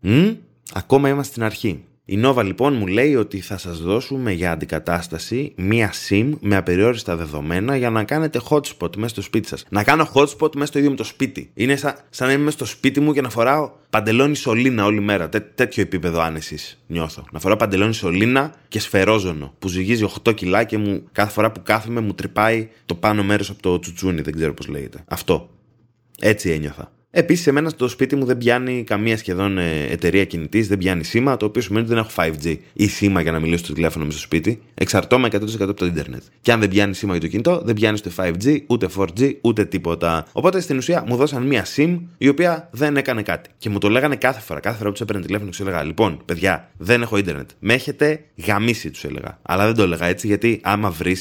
Μ; 0.00 0.30
Ακόμα 0.72 1.08
είμαστε 1.08 1.32
στην 1.32 1.42
αρχή. 1.42 1.84
Η 2.06 2.20
Nova 2.24 2.44
λοιπόν 2.44 2.74
μου 2.74 2.86
λέει 2.86 3.14
ότι 3.14 3.40
θα 3.40 3.58
σας 3.58 3.80
δώσουμε 3.80 4.32
για 4.32 4.52
αντικατάσταση 4.52 5.52
μία 5.56 5.92
SIM 6.08 6.30
με 6.40 6.56
απεριόριστα 6.56 7.16
δεδομένα 7.16 7.76
για 7.76 7.90
να 7.90 8.04
κάνετε 8.04 8.40
hotspot 8.48 8.96
μέσα 8.96 9.08
στο 9.08 9.22
σπίτι 9.22 9.48
σας. 9.48 9.64
Να 9.68 9.84
κάνω 9.84 10.08
hotspot 10.14 10.54
μέσα 10.54 10.66
στο 10.66 10.78
ίδιο 10.78 10.90
μου 10.90 10.96
το 10.96 11.04
σπίτι. 11.04 11.50
Είναι 11.54 11.76
σαν, 11.76 11.94
σαν 12.10 12.26
να 12.26 12.32
είμαι 12.32 12.50
στο 12.50 12.64
σπίτι 12.64 13.00
μου 13.00 13.12
και 13.12 13.20
να 13.20 13.30
φοράω 13.30 13.70
παντελόνι 13.90 14.34
σωλήνα 14.34 14.84
όλη 14.84 15.00
μέρα. 15.00 15.28
Τέ, 15.28 15.40
τέτοιο 15.40 15.82
επίπεδο 15.82 16.20
άνεση 16.20 16.78
νιώθω. 16.86 17.24
Να 17.32 17.38
φοράω 17.38 17.56
παντελόνι 17.56 17.94
σωλήνα 17.94 18.54
και 18.68 18.80
σφαιρόζωνο 18.80 19.54
που 19.58 19.68
ζυγίζει 19.68 20.06
8 20.24 20.34
κιλά 20.34 20.64
και 20.64 20.78
μου, 20.78 21.02
κάθε 21.12 21.32
φορά 21.32 21.52
που 21.52 21.62
κάθομαι 21.62 22.00
μου 22.00 22.14
τρυπάει 22.14 22.68
το 22.86 22.94
πάνω 22.94 23.22
μέρος 23.22 23.50
από 23.50 23.62
το 23.62 23.78
τσουτσούνι. 23.78 24.20
Δεν 24.20 24.34
ξέρω 24.34 24.54
πώς 24.54 24.68
λέγεται. 24.68 25.04
Αυτό. 25.08 25.50
Έτσι 26.20 26.50
ένιωθα. 26.50 26.93
Επίσης, 27.16 27.46
εμένα 27.46 27.68
στο 27.68 27.88
σπίτι 27.88 28.16
μου 28.16 28.24
δεν 28.24 28.38
πιάνει 28.38 28.84
καμία 28.84 29.16
σχεδόν 29.16 29.58
ε, 29.58 29.86
εταιρεία 29.90 30.24
κινητής, 30.24 30.68
δεν 30.68 30.78
πιάνει 30.78 31.04
σήμα, 31.04 31.36
το 31.36 31.46
οποίο 31.46 31.62
σημαίνει 31.62 31.84
ότι 31.84 31.94
δεν 31.94 32.04
έχω 32.04 32.10
5G 32.16 32.56
ή 32.72 32.86
σήμα 32.86 33.20
για 33.20 33.32
να 33.32 33.40
μιλήσω 33.40 33.64
στο 33.64 33.72
τηλέφωνο 33.72 34.04
μου 34.04 34.10
στο 34.10 34.20
σπίτι. 34.20 34.62
Εξαρτώμαι 34.74 35.28
100% 35.32 35.60
από 35.60 35.74
το 35.74 35.86
Ιντερνετ. 35.86 36.22
Και 36.40 36.52
αν 36.52 36.60
δεν 36.60 36.68
πιάνει 36.68 36.94
σήμα 36.94 37.12
για 37.12 37.20
το 37.20 37.26
κινητό, 37.26 37.62
δεν 37.64 37.74
πιάνει 37.74 37.98
ούτε 38.06 38.10
5G, 38.16 38.58
ούτε 38.66 38.88
4G, 38.96 39.32
ούτε 39.40 39.64
τίποτα. 39.64 40.26
Οπότε 40.32 40.60
στην 40.60 40.76
ουσία 40.76 41.04
μου 41.06 41.16
δώσαν 41.16 41.42
μία 41.42 41.66
SIM 41.76 41.98
η 42.18 42.28
οποία 42.28 42.68
δεν 42.72 42.96
έκανε 42.96 43.22
κάτι. 43.22 43.50
Και 43.58 43.70
μου 43.70 43.78
το 43.78 43.88
λέγανε 43.88 44.16
κάθε 44.16 44.40
φορά. 44.40 44.60
Κάθε 44.60 44.76
φορά 44.76 44.88
που 44.88 44.94
τους 44.94 45.02
έπαιρνε 45.02 45.22
τηλέφωνο 45.22 45.50
και 45.50 45.56
τους 45.56 45.66
έλεγα: 45.66 45.82
Λοιπόν, 45.82 46.22
παιδιά, 46.24 46.70
δεν 46.76 47.02
έχω 47.02 47.16
Ιντερνετ. 47.16 47.50
Με 47.58 47.74
έχετε 47.74 48.24
γαμίσει, 48.46 48.90
τους 48.90 49.04
έλεγα. 49.04 49.38
Αλλά 49.42 49.66
δεν 49.66 49.74
το 49.74 49.82
έλεγα 49.82 50.06
έτσι 50.06 50.26
γιατί 50.26 50.60
άμα 50.62 50.90
βρει, 50.90 51.16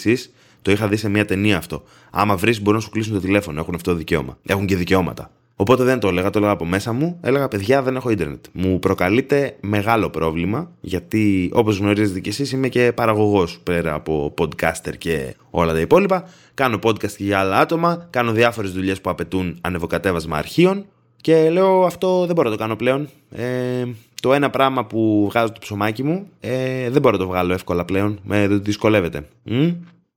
το 0.61 0.71
είχα 0.71 0.87
δει 0.87 0.95
σε 0.95 1.09
μια 1.09 1.25
ταινία 1.25 1.57
αυτό. 1.57 1.83
Άμα 2.11 2.37
βρεις, 2.37 2.61
μπορούν 2.61 2.79
να 2.79 2.85
σου 2.85 2.89
κλείσουν 2.89 3.13
το 3.13 3.19
τηλέφωνο. 3.19 3.59
Έχουν 3.59 3.75
αυτό 3.75 3.91
το 3.91 3.97
δικαίωμα. 3.97 4.37
Έχουν 4.45 4.65
και 4.65 4.75
δικαιώματα. 4.75 5.31
Οπότε 5.55 5.83
δεν 5.83 5.99
το 5.99 6.07
έλεγα, 6.07 6.29
το 6.29 6.37
έλεγα 6.37 6.53
από 6.53 6.65
μέσα 6.65 6.93
μου. 6.93 7.19
Έλεγα, 7.21 7.47
παιδιά, 7.47 7.81
δεν 7.81 7.95
έχω 7.95 8.09
ίντερνετ. 8.09 8.45
Μου 8.51 8.79
προκαλείται 8.79 9.55
μεγάλο 9.61 10.09
πρόβλημα, 10.09 10.71
γιατί 10.81 11.49
όπως 11.53 11.77
γνωρίζετε 11.77 12.19
κι 12.19 12.29
εσείς, 12.29 12.51
είμαι 12.51 12.67
και 12.67 12.91
παραγωγός 12.95 13.59
πέρα 13.63 13.93
από 13.93 14.33
podcaster 14.37 14.97
και 14.97 15.35
όλα 15.49 15.73
τα 15.73 15.79
υπόλοιπα. 15.79 16.27
Κάνω 16.53 16.79
podcast 16.83 17.11
και 17.11 17.23
για 17.23 17.39
άλλα 17.39 17.59
άτομα. 17.59 18.07
Κάνω 18.09 18.31
διάφορες 18.31 18.71
δουλειές 18.71 19.01
που 19.01 19.09
απαιτούν 19.09 19.57
ανεβοκατέβασμα 19.61 20.37
αρχείων. 20.37 20.85
Και 21.21 21.49
λέω, 21.49 21.85
αυτό 21.85 22.25
δεν 22.25 22.35
μπορώ 22.35 22.49
να 22.49 22.55
το 22.55 22.61
κάνω 22.61 22.75
πλέον. 22.75 23.09
Ε, 23.31 23.85
το 24.21 24.33
ένα 24.33 24.49
πράγμα 24.49 24.85
που 24.85 25.27
βγάζω 25.29 25.51
το 25.51 25.59
ψωμάκι 25.59 26.03
μου, 26.03 26.27
ε, 26.39 26.89
δεν 26.89 27.01
μπορώ 27.01 27.17
να 27.17 27.23
το 27.23 27.29
βγάλω 27.29 27.53
εύκολα 27.53 27.85
πλέον. 27.85 28.19
Με 28.23 28.47
δυσκολεύεται. 28.47 29.27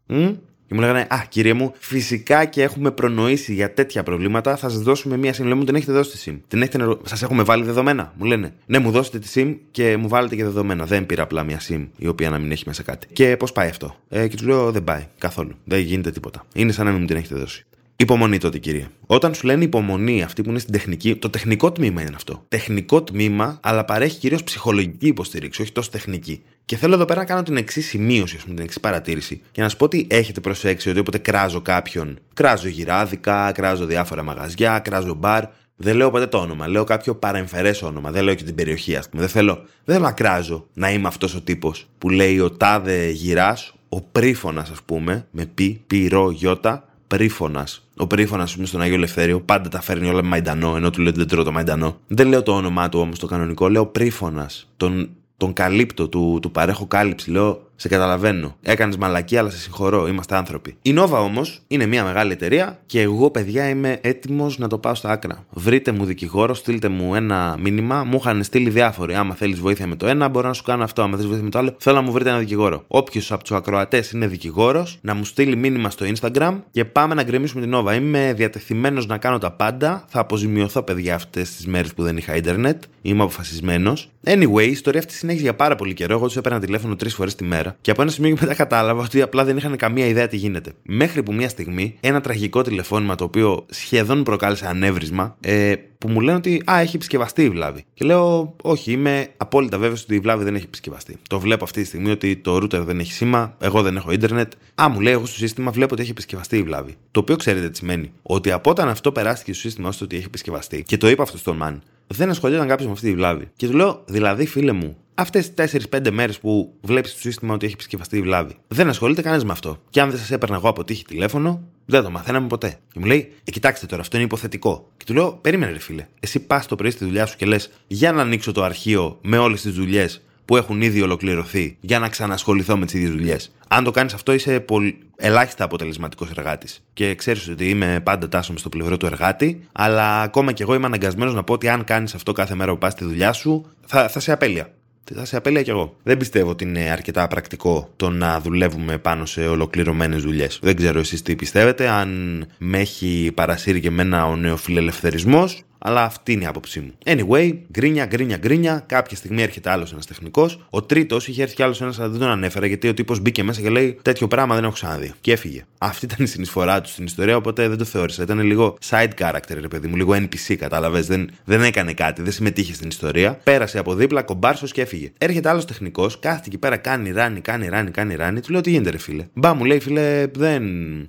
Μ; 0.07 0.28
Και 0.68 0.75
μου 0.75 0.80
λέγανε, 0.80 1.00
Α, 1.00 1.23
κύριε 1.28 1.52
μου, 1.52 1.73
φυσικά 1.78 2.44
και 2.44 2.62
έχουμε 2.62 2.90
προνοήσει 2.90 3.54
για 3.54 3.75
τέτοια 3.75 4.02
προβλήματα. 4.02 4.56
Θα 4.56 4.68
σας 4.68 4.82
δώσουμε 4.82 5.16
μία 5.16 5.35
SIM. 5.35 5.44
Λέω 5.44 5.56
μου, 5.56 5.64
την 5.64 5.75
έχετε 5.75 5.92
δώσει 5.92 6.11
τη 6.11 6.30
SIM. 6.30 6.40
Την 6.49 6.62
έχετε... 6.62 6.96
Σας 7.02 7.23
έχουμε 7.23 7.42
βάλει 7.42 7.64
δεδομένα. 7.64 8.12
Μου 8.16 8.25
λένε, 8.25 8.54
Ναι, 8.66 8.78
μου 8.78 8.90
δώσετε 8.90 9.18
τη 9.18 9.28
SIM 9.35 9.56
και 9.70 9.96
μου 9.96 10.08
βάλετε 10.08 10.37
και 10.37 10.44
δεδομένα. 10.44 10.85
Δεν 10.85 11.06
πήρα 11.06 11.23
απλά 11.23 11.42
μία 11.42 11.61
SIM 11.68 11.87
η 11.96 12.06
οποία 12.06 12.30
να 12.30 12.38
μην 12.38 12.50
έχει 12.50 12.62
μέσα 12.66 12.82
κάτι. 12.82 13.06
Και 13.12 13.37
πώς 13.37 13.52
πάει 13.52 13.68
αυτό; 13.68 13.96
Ε, 14.08 14.28
και 14.28 14.37
τους 14.37 14.46
λέω, 14.46 14.73
Δεν 14.73 14.85
πάει 14.85 15.06
καθόλου. 15.18 15.54
Δεν 15.64 15.80
γίνεται 15.80 16.11
τίποτα. 16.11 16.46
Είναι 16.54 16.73
σαν 16.73 16.85
να 16.85 16.90
μην 16.90 17.00
μου 17.00 17.06
την 17.06 17.16
έχετε 17.16 17.35
δώσει. 17.35 17.66
Υπομονή 17.99 18.38
τότε, 18.38 18.58
κύριε. 18.58 18.87
Όταν 19.06 19.35
σου 19.35 19.46
λένε 19.46 19.64
υπομονή, 19.64 20.23
αυτή 20.23 20.42
που 20.42 20.50
είναι 20.50 20.58
στην 20.58 20.73
τεχνική, 20.73 21.16
το 21.16 21.30
τεχνικό 21.30 21.73
τμήμα 21.73 22.00
είναι 22.00 22.12
αυτό. 22.14 22.44
Τεχνικό 22.49 23.02
τμήμα, 23.02 23.58
αλλά 23.62 23.85
παρέχει 23.85 24.18
κυρίως 24.18 24.44
ψυχολογική 24.44 25.06
υποστήριξη, 25.06 25.62
όχι 25.62 25.73
τόσο 25.73 25.90
τεχνική. 25.90 26.42
Και 26.66 26.76
θέλω 26.76 26.94
εδώ 26.94 27.04
πέρα 27.04 27.20
να 27.20 27.26
κάνω 27.26 27.42
την 27.42 27.56
εξής 27.56 27.87
σημείωση, 27.87 28.37
ας 28.37 28.42
πούμε, 28.42 28.54
την 28.54 28.64
εξής 28.64 28.80
παρατήρηση. 28.80 29.42
Και 29.50 29.62
να 29.62 29.68
σου 29.68 29.76
πω 29.76 29.85
ότι 29.85 30.06
έχετε 30.11 30.40
προσέξει 30.40 30.90
ότι 30.90 30.99
όποτε 30.99 31.18
κράζω 31.18 31.61
κάποιον, 31.61 32.18
κράζω 32.35 32.68
γυράδικα, 32.68 33.52
κράζω 33.52 33.85
διάφορα 33.85 34.23
μαγαζιά, 34.23 34.78
κράζω 34.78 35.14
μπαρ. 35.14 35.44
Δεν 35.76 35.96
λέω 35.96 36.11
ποτέ 36.11 36.26
το 36.26 36.38
όνομα, 36.38 36.68
λέω 36.68 36.85
κάποιο 36.85 37.14
παρεμφερές 37.14 37.82
όνομα, 37.82 38.11
δεν 38.11 38.25
λέω 38.25 38.35
και 38.35 38.44
την 38.44 38.54
περιοχή, 38.54 38.96
ας 38.96 39.08
πούμε. 39.08 39.23
Δεν 39.23 39.30
θέλω, 39.30 39.54
δεν 39.54 39.94
θέλω 39.94 40.06
να 40.06 40.12
κράζω 40.12 40.66
να 40.75 40.90
είμαι 40.90 41.08
αυτός 41.08 41.35
ο 41.35 41.40
τύπος 41.40 41.87
που 41.99 42.11
λέει 42.11 42.40
ο 42.40 42.50
τάδε 42.50 43.08
γυράς, 43.08 43.75
ο 43.88 44.00
πρίφωνας, 44.00 44.70
ας 44.70 44.82
πούμε, 44.82 45.26
με 45.30 45.46
πι, 45.54 45.82
πυρό, 45.87 46.30
γιώτα, 46.30 46.88
πρίφωνας. 47.06 47.88
Ο 47.96 48.06
πρίφωνας, 48.06 48.44
ας 48.44 48.54
πούμε, 48.54 48.66
στον 48.66 48.80
Άγιο 48.80 48.94
Ελευθέριο, 48.94 49.40
πάντα 49.40 49.68
τα 49.68 49.80
φέρνει 49.80 50.08
όλα 50.08 50.23
με 50.23 50.28
μαϊντανό, 50.28 50.76
ενώ 50.76 50.90
του 50.90 50.99
λέει 50.99 51.08
ότι 51.08 51.18
δεν 51.18 51.28
τρώω 51.28 51.44
το 51.44 51.52
μαϊντανό. 51.52 52.00
Δεν 52.06 52.28
λέω 52.28 52.42
το 52.42 52.52
όνομά 52.52 52.88
του 52.88 52.99
όμως 52.99 53.18
το 53.18 53.26
κανονικό, 53.26 53.68
λέω 53.68 53.87
πρίφωνας. 53.87 54.68
Τον, 54.76 55.11
τον 55.37 55.52
καλύπτω, 55.52 56.09
του, 56.09 56.38
του 56.43 56.50
παρέχω 56.50 56.87
κάλυψη. 56.87 57.31
Λέω 57.31 57.65
σε 57.76 57.88
καταλαβαίνω. 57.88 58.56
Έκανες 58.62 58.97
μαλακή, 58.97 59.37
αλλά 59.37 59.50
σε 59.50 59.59
συγχωρώ. 59.59 60.06
Είμαστε 60.06 60.37
άνθρωποι. 60.37 60.76
Η 60.83 60.95
Nova 60.99 61.11
όμως 61.11 61.61
είναι 61.66 61.87
μια 61.87 62.04
μεγάλη 62.04 62.33
εταιρεία 62.33 62.78
και 62.87 63.00
εγώ, 63.00 63.30
παιδιά, 63.30 63.68
είμαι 63.68 63.99
έτοιμος 64.00 64.59
να 64.59 64.68
το 64.68 64.78
πάω 64.78 64.95
στα 64.95 65.11
άκρα. 65.11 65.45
Βρείτε 65.50 65.92
μου 65.92 66.04
δικηγόρο, 66.04 66.54
στείλτε 66.54 66.88
μου 66.88 67.14
ένα 67.14 67.56
μήνυμα. 67.61 68.04
Μου 68.04 68.16
είχαν 68.21 68.45
στείλει 68.45 68.71
διάφοροι. 68.71 69.14
Άμα 69.14 69.35
θέλεις 69.35 69.61
βοήθεια 69.61 69.87
με 69.87 69.97
το 69.97 70.06
ένα, 70.06 70.28
μπορώ 70.28 70.49
να 70.49 70.54
σου 70.54 70.62
κάνω 70.62 70.85
αυτό. 70.85 71.02
Άμα 71.02 71.12
θέλεις 71.12 71.26
βοήθεια 71.26 71.45
με 71.45 71.50
το 71.50 71.59
άλλο, 71.59 71.75
θέλω 71.78 71.97
να 71.97 72.02
μου 72.02 72.12
βρείτε 72.12 72.30
ένα 72.30 72.38
δικηγόρο. 72.38 72.85
Όποιος 72.87 73.33
από 73.33 73.42
τους 73.42 73.52
ακροατές 73.52 74.11
είναι 74.11 74.26
δικηγόρος, 74.26 74.99
να 75.00 75.14
μου 75.14 75.25
στείλει 75.25 75.56
μήνυμα 75.56 75.90
στο 75.90 76.06
Instagram 76.14 76.54
και 76.71 76.84
πάμε 76.84 77.15
να 77.15 77.23
γκρεμίσουμε 77.23 77.60
την 77.60 77.75
Nova. 77.75 77.95
Είμαι 77.95 78.32
διατεθειμένος 78.36 79.06
να 79.06 79.19
κάνω 79.19 79.39
τα 79.39 79.50
πάντα. 79.50 80.04
Θα 80.08 80.21
αποζημιωθώ, 80.21 80.82
παιδιά, 80.82 81.15
αυτές 81.15 81.50
τις 81.50 81.67
μέρες 81.67 81.95
που 81.95 82.02
δεν 82.02 82.17
είχα 82.17 82.36
Ιντερνετ. 82.36 82.82
Είμαι 83.02 83.23
αποφασισμένος. 83.23 84.10
Anyway, 84.25 84.62
η 84.67 84.71
ιστορία 84.71 85.00
αυτή 85.00 85.12
συνέχιζε 85.12 85.43
για 85.43 85.54
πάρα 85.54 85.75
πολύ 85.75 85.95
καιρό. 85.95 86.15
Εγώ 86.15 86.26
τους 86.26 86.36
έπαιρνα 86.36 86.60
τηλέφωνο 86.60 86.97
τρεις 86.97 87.15
φορές 87.15 87.34
τη 87.34 87.45
μέρα 87.45 87.66
και 87.81 87.91
από 87.91 88.02
ένα 88.02 88.11
σημείο 88.11 88.35
και 88.35 88.41
μετά 88.41 88.55
κατάλαβα 88.55 89.02
ότι 89.02 89.23
απλά 89.23 89.45
δεν 89.45 89.57
είχαν 89.57 89.76
καμία 89.76 90.07
ιδέα 90.07 90.29
τι 90.29 90.37
γίνεται. 90.37 90.73
Μέχρι 90.83 91.23
που 91.23 91.33
μια 91.33 91.49
στιγμή 91.49 91.97
ένα 92.00 92.21
τραγικό 92.21 92.63
τηλεφώνημα 92.63 93.15
το 93.15 93.25
οποίο 93.25 93.67
σχεδόν 93.71 94.23
προκάλεσε 94.23 94.67
ανέβρισμα 94.67 95.37
ε, 95.41 95.75
που 95.99 96.09
μου 96.09 96.21
λένε 96.21 96.37
ότι 96.37 96.63
Α, 96.71 96.81
έχει 96.81 96.97
επισκευαστεί 96.97 97.43
η 97.43 97.50
βλάβη. 97.50 97.85
Και 97.95 98.05
λέω, 98.05 98.55
Όχι, 98.63 98.93
είμαι 98.93 99.29
απόλυτα 99.37 99.79
βέβαιος 99.79 100.02
ότι 100.02 100.15
η 100.15 100.19
βλάβη 100.19 100.45
δεν 100.45 100.55
έχει 100.55 100.65
επισκευαστεί. 100.65 101.17
Το 101.29 101.41
βλέπω 101.41 101.65
αυτή 101.65 101.81
τη 101.81 101.87
στιγμή 101.87 102.11
ότι 102.11 102.37
το 102.37 102.57
router 102.57 102.79
δεν 102.79 102.99
έχει 102.99 103.13
σήμα, 103.13 103.57
εγώ 103.61 103.83
δεν 103.83 103.97
έχω 103.97 104.13
ίντερνετ. 104.13 104.52
Α, 104.83 104.89
μου 104.89 105.00
λέει, 105.00 105.13
Εγώ 105.13 105.26
στο 105.26 105.37
σύστημα 105.37 105.71
βλέπω 105.71 105.93
ότι 105.93 106.02
έχει 106.02 106.11
επισκευαστεί 106.11 106.57
η 106.57 106.63
βλάβη. 106.63 106.97
Το 107.11 107.21
οποίο 107.21 107.37
ξέρετε 107.37 107.69
τι 107.71 107.76
σημαίνει; 107.76 108.13
Ότι 108.23 108.50
από 108.50 108.71
όταν 108.71 108.89
αυτό 108.89 109.13
περάστηκε 109.13 109.52
στο 109.52 109.61
σύστημα 109.61 109.89
ώστε 109.89 110.05
ότι 110.05 110.17
έχει 110.17 110.25
επισκευαστεί 110.26 110.83
και 110.83 110.97
το 110.97 111.09
είπα 111.09 111.23
αυτό 111.23 111.39
στον 111.39 111.59
man, 111.63 111.79
δεν 112.07 112.31
ασχολιόταν 112.31 112.69
κάποιος 112.69 112.87
με 112.87 112.93
αυτή 112.93 113.07
τη 113.07 113.15
βλάβη. 113.15 113.49
Και 113.57 113.67
του 113.67 113.76
λέω, 113.76 114.02
Δηλαδή, 114.07 114.47
φίλε 114.47 114.73
μου, 114.73 114.97
αυτές 115.19 115.55
τις 115.55 115.87
4-5 115.91 116.11
μέρες 116.11 116.39
που 116.39 116.75
βλέπεις 116.81 117.13
το 117.13 117.21
σύστημα 117.21 117.55
ότι 117.55 117.65
έχει 117.65 117.75
επισκευαστεί 117.75 118.17
η 118.17 118.23
βλάβη. 118.23 118.57
Δεν 118.69 118.89
ασχολείται 118.89 119.23
κανένα 119.23 119.45
με 119.45 119.52
αυτό. 119.52 119.83
Και 119.91 120.00
αν 120.00 120.11
δεν 120.11 120.19
σας 120.19 120.31
έπαιρνα 120.31 120.57
εγώ 120.57 120.69
από 120.69 120.85
τύχη 120.85 121.05
τηλέφωνο, 121.05 121.63
δεν 121.87 122.02
το 122.02 122.11
μαθαίναμε 122.11 122.47
ποτέ. 122.47 122.79
Και 122.93 122.99
μου 122.99 123.07
λέει, 123.07 123.33
ε, 123.45 123.50
κοιτάξτε 123.50 123.87
τώρα, 123.87 124.02
αυτό 124.02 124.17
είναι 124.17 124.25
υποθετικό. 124.25 124.91
Και 124.97 125.05
του 125.05 125.15
λέω, 125.15 125.33
περίμενε, 125.33 125.73
ρε 125.73 125.79
φίλε. 125.79 126.07
Εσύ 126.21 126.41
πας 126.41 126.67
το 126.67 126.76
πρωί 126.76 126.91
στη 126.91 127.05
δουλειά 127.05 127.26
σου 127.26 127.37
και 127.37 127.47
λες, 127.47 127.71
για 127.87 128.13
να 128.13 128.23
ανοίξω 128.23 128.52
το 128.52 128.63
αρχείο 128.63 129.19
με 129.23 129.39
όλες 129.39 129.61
τις 129.61 129.73
δουλειές 129.73 130.21
που 130.45 130.57
έχουν 130.57 130.83
ήδη 130.83 131.02
ολοκληρωθεί 131.02 131.76
για 131.81 131.99
να 131.99 132.09
ξανασχοληθώ 132.09 132.76
με 132.76 132.85
τις 132.85 132.95
ίδιες 132.95 133.11
δουλειές. 133.11 133.52
Αν 133.69 133.85
το 133.85 133.91
κάνεις 133.91 134.15
αυτό, 134.15 134.33
είσαι 134.33 134.61
πολύ... 134.61 134.99
ελάχιστα 135.17 135.65
αποτελεσματικός 135.65 136.31
εργάτης. 136.31 136.85
Και 136.93 137.15
ξέρεις 137.15 137.49
ότι 137.49 137.69
είμαι 137.69 138.00
πάντα 138.02 138.29
τάσσομαι 138.29 138.59
στο 138.59 138.69
πλευρό 138.69 138.97
του 138.97 139.07
εργάτη, 139.07 139.69
αλλά 139.73 140.21
ακόμα 140.21 140.52
και 140.52 140.63
εγώ 140.63 140.75
είμαι 140.75 140.87
αναγκασμένος 140.87 141.35
να 141.35 141.45
πω 141.45 141.52
ότι 141.52 141.69
αν 141.69 141.85
κάνεις 141.85 142.15
αυτό 142.15 142.33
κάθε 142.33 142.55
μέρα 142.55 142.73
που 142.73 142.79
πας 142.79 142.93
στη 142.93 143.05
δουλειά 143.05 143.33
σου, 143.33 143.71
θα, 143.87 144.09
θα 144.09 144.21
σε 144.21 144.33
απέλεια 144.33 144.71
θα 145.14 145.25
σε 145.25 145.36
απέλεια 145.36 145.62
κι 145.62 145.71
εγώ. 145.71 145.97
Δεν 146.02 146.16
πιστεύω 146.16 146.50
ότι 146.50 146.64
είναι 146.64 146.80
αρκετά 146.80 147.28
πρακτικό 147.28 147.90
το 147.97 148.10
να 148.10 148.40
δουλεύουμε 148.40 148.99
πάνω 148.99 149.26
σε 149.26 149.47
ολοκληρωμένες 149.47 150.23
δουλειές. 150.23 150.58
Δεν 150.62 150.76
ξέρω 150.76 150.99
εσείς 150.99 151.23
τι 151.23 151.36
πιστεύετε, 151.36 151.88
αν 151.88 152.10
με 152.58 152.78
έχει 152.78 153.30
παρασύρει 153.34 153.80
και 153.80 153.88
εμένα 153.88 154.26
ο 154.26 154.36
νεοφιλελευθερισμός, 154.36 155.62
αλλά 155.86 156.02
αυτή 156.02 156.32
είναι 156.32 156.44
η 156.44 156.46
άποψή 156.46 156.80
μου. 156.80 156.92
Anyway, 157.04 157.52
γκρίνια, 157.72 158.04
γκρίνια, 158.06 158.36
γκρίνια. 158.36 158.84
Κάποια 158.86 159.16
στιγμή 159.16 159.42
έρχεται 159.42 159.70
άλλος 159.70 159.92
ένας 159.92 160.06
τεχνικός. 160.06 160.66
Ο 160.70 160.82
τρίτος 160.82 161.28
είχε 161.28 161.42
έρθει 161.42 161.54
κι 161.54 161.62
άλλος 161.62 161.80
ένας, 161.80 161.99
αλλά 161.99 162.08
δεν 162.08 162.20
τον 162.20 162.28
ανέφερα 162.28 162.66
γιατί 162.66 162.88
ο 162.88 162.94
τύπος 162.94 163.20
μπήκε 163.20 163.42
μέσα 163.42 163.60
και 163.60 163.68
λέει 163.68 163.99
Τέτοιο 164.02 164.28
πράγμα 164.28 164.54
δεν 164.54 164.64
έχω 164.64 164.72
ξαναδεί. 164.72 165.12
Και 165.20 165.32
έφυγε. 165.32 165.64
Αυτή 165.78 166.04
ήταν 166.04 166.25
η 166.25 166.28
συνεισφορά 166.28 166.80
του 166.80 166.88
στην 166.88 167.04
ιστορία, 167.04 167.36
οπότε 167.36 167.68
δεν 167.68 167.78
το 167.78 167.84
θεώρησα. 167.84 168.22
Ήταν 168.22 168.40
λίγο 168.40 168.78
side 168.88 169.08
character, 169.18 169.56
ρε 169.60 169.68
παιδί 169.68 169.88
μου, 169.88 169.96
λίγο 169.96 170.14
NPC, 170.14 170.54
κατάλαβες. 170.54 171.06
Δεν, 171.06 171.30
δεν 171.44 171.62
έκανε 171.62 171.92
κάτι, 171.92 172.22
δεν 172.22 172.32
συμμετείχε 172.32 172.75
στην 172.75 172.88
ιστορία. 172.88 173.40
Πέρασε 173.42 173.78
από 173.78 173.94
δίπλα, 173.94 174.22
κομπάρσος 174.22 174.72
και 174.72 174.80
έφυγε. 174.80 175.12
Έρχεται 175.18 175.49
άλλος 175.49 175.64
τεχνικός, 175.64 176.18
κάθεται 176.18 176.44
εκεί 176.46 176.58
πέρα, 176.58 176.76
κάνει 176.76 177.10
ράνι, 177.10 177.40
κάνει 177.40 177.68
ράνι, 177.68 177.90
κάνει 177.90 178.14
ράνι. 178.14 178.40
Του 178.40 178.52
λέω 178.52 178.60
τι 178.60 178.70
γίνεται, 178.70 178.90
ρε 178.90 178.99
φίλε; 178.99 179.26
Μπα 179.32 179.54
μου 179.54 179.64
λέει, 179.64 179.80
φίλε, 179.80 180.26
δεν, 180.36 180.64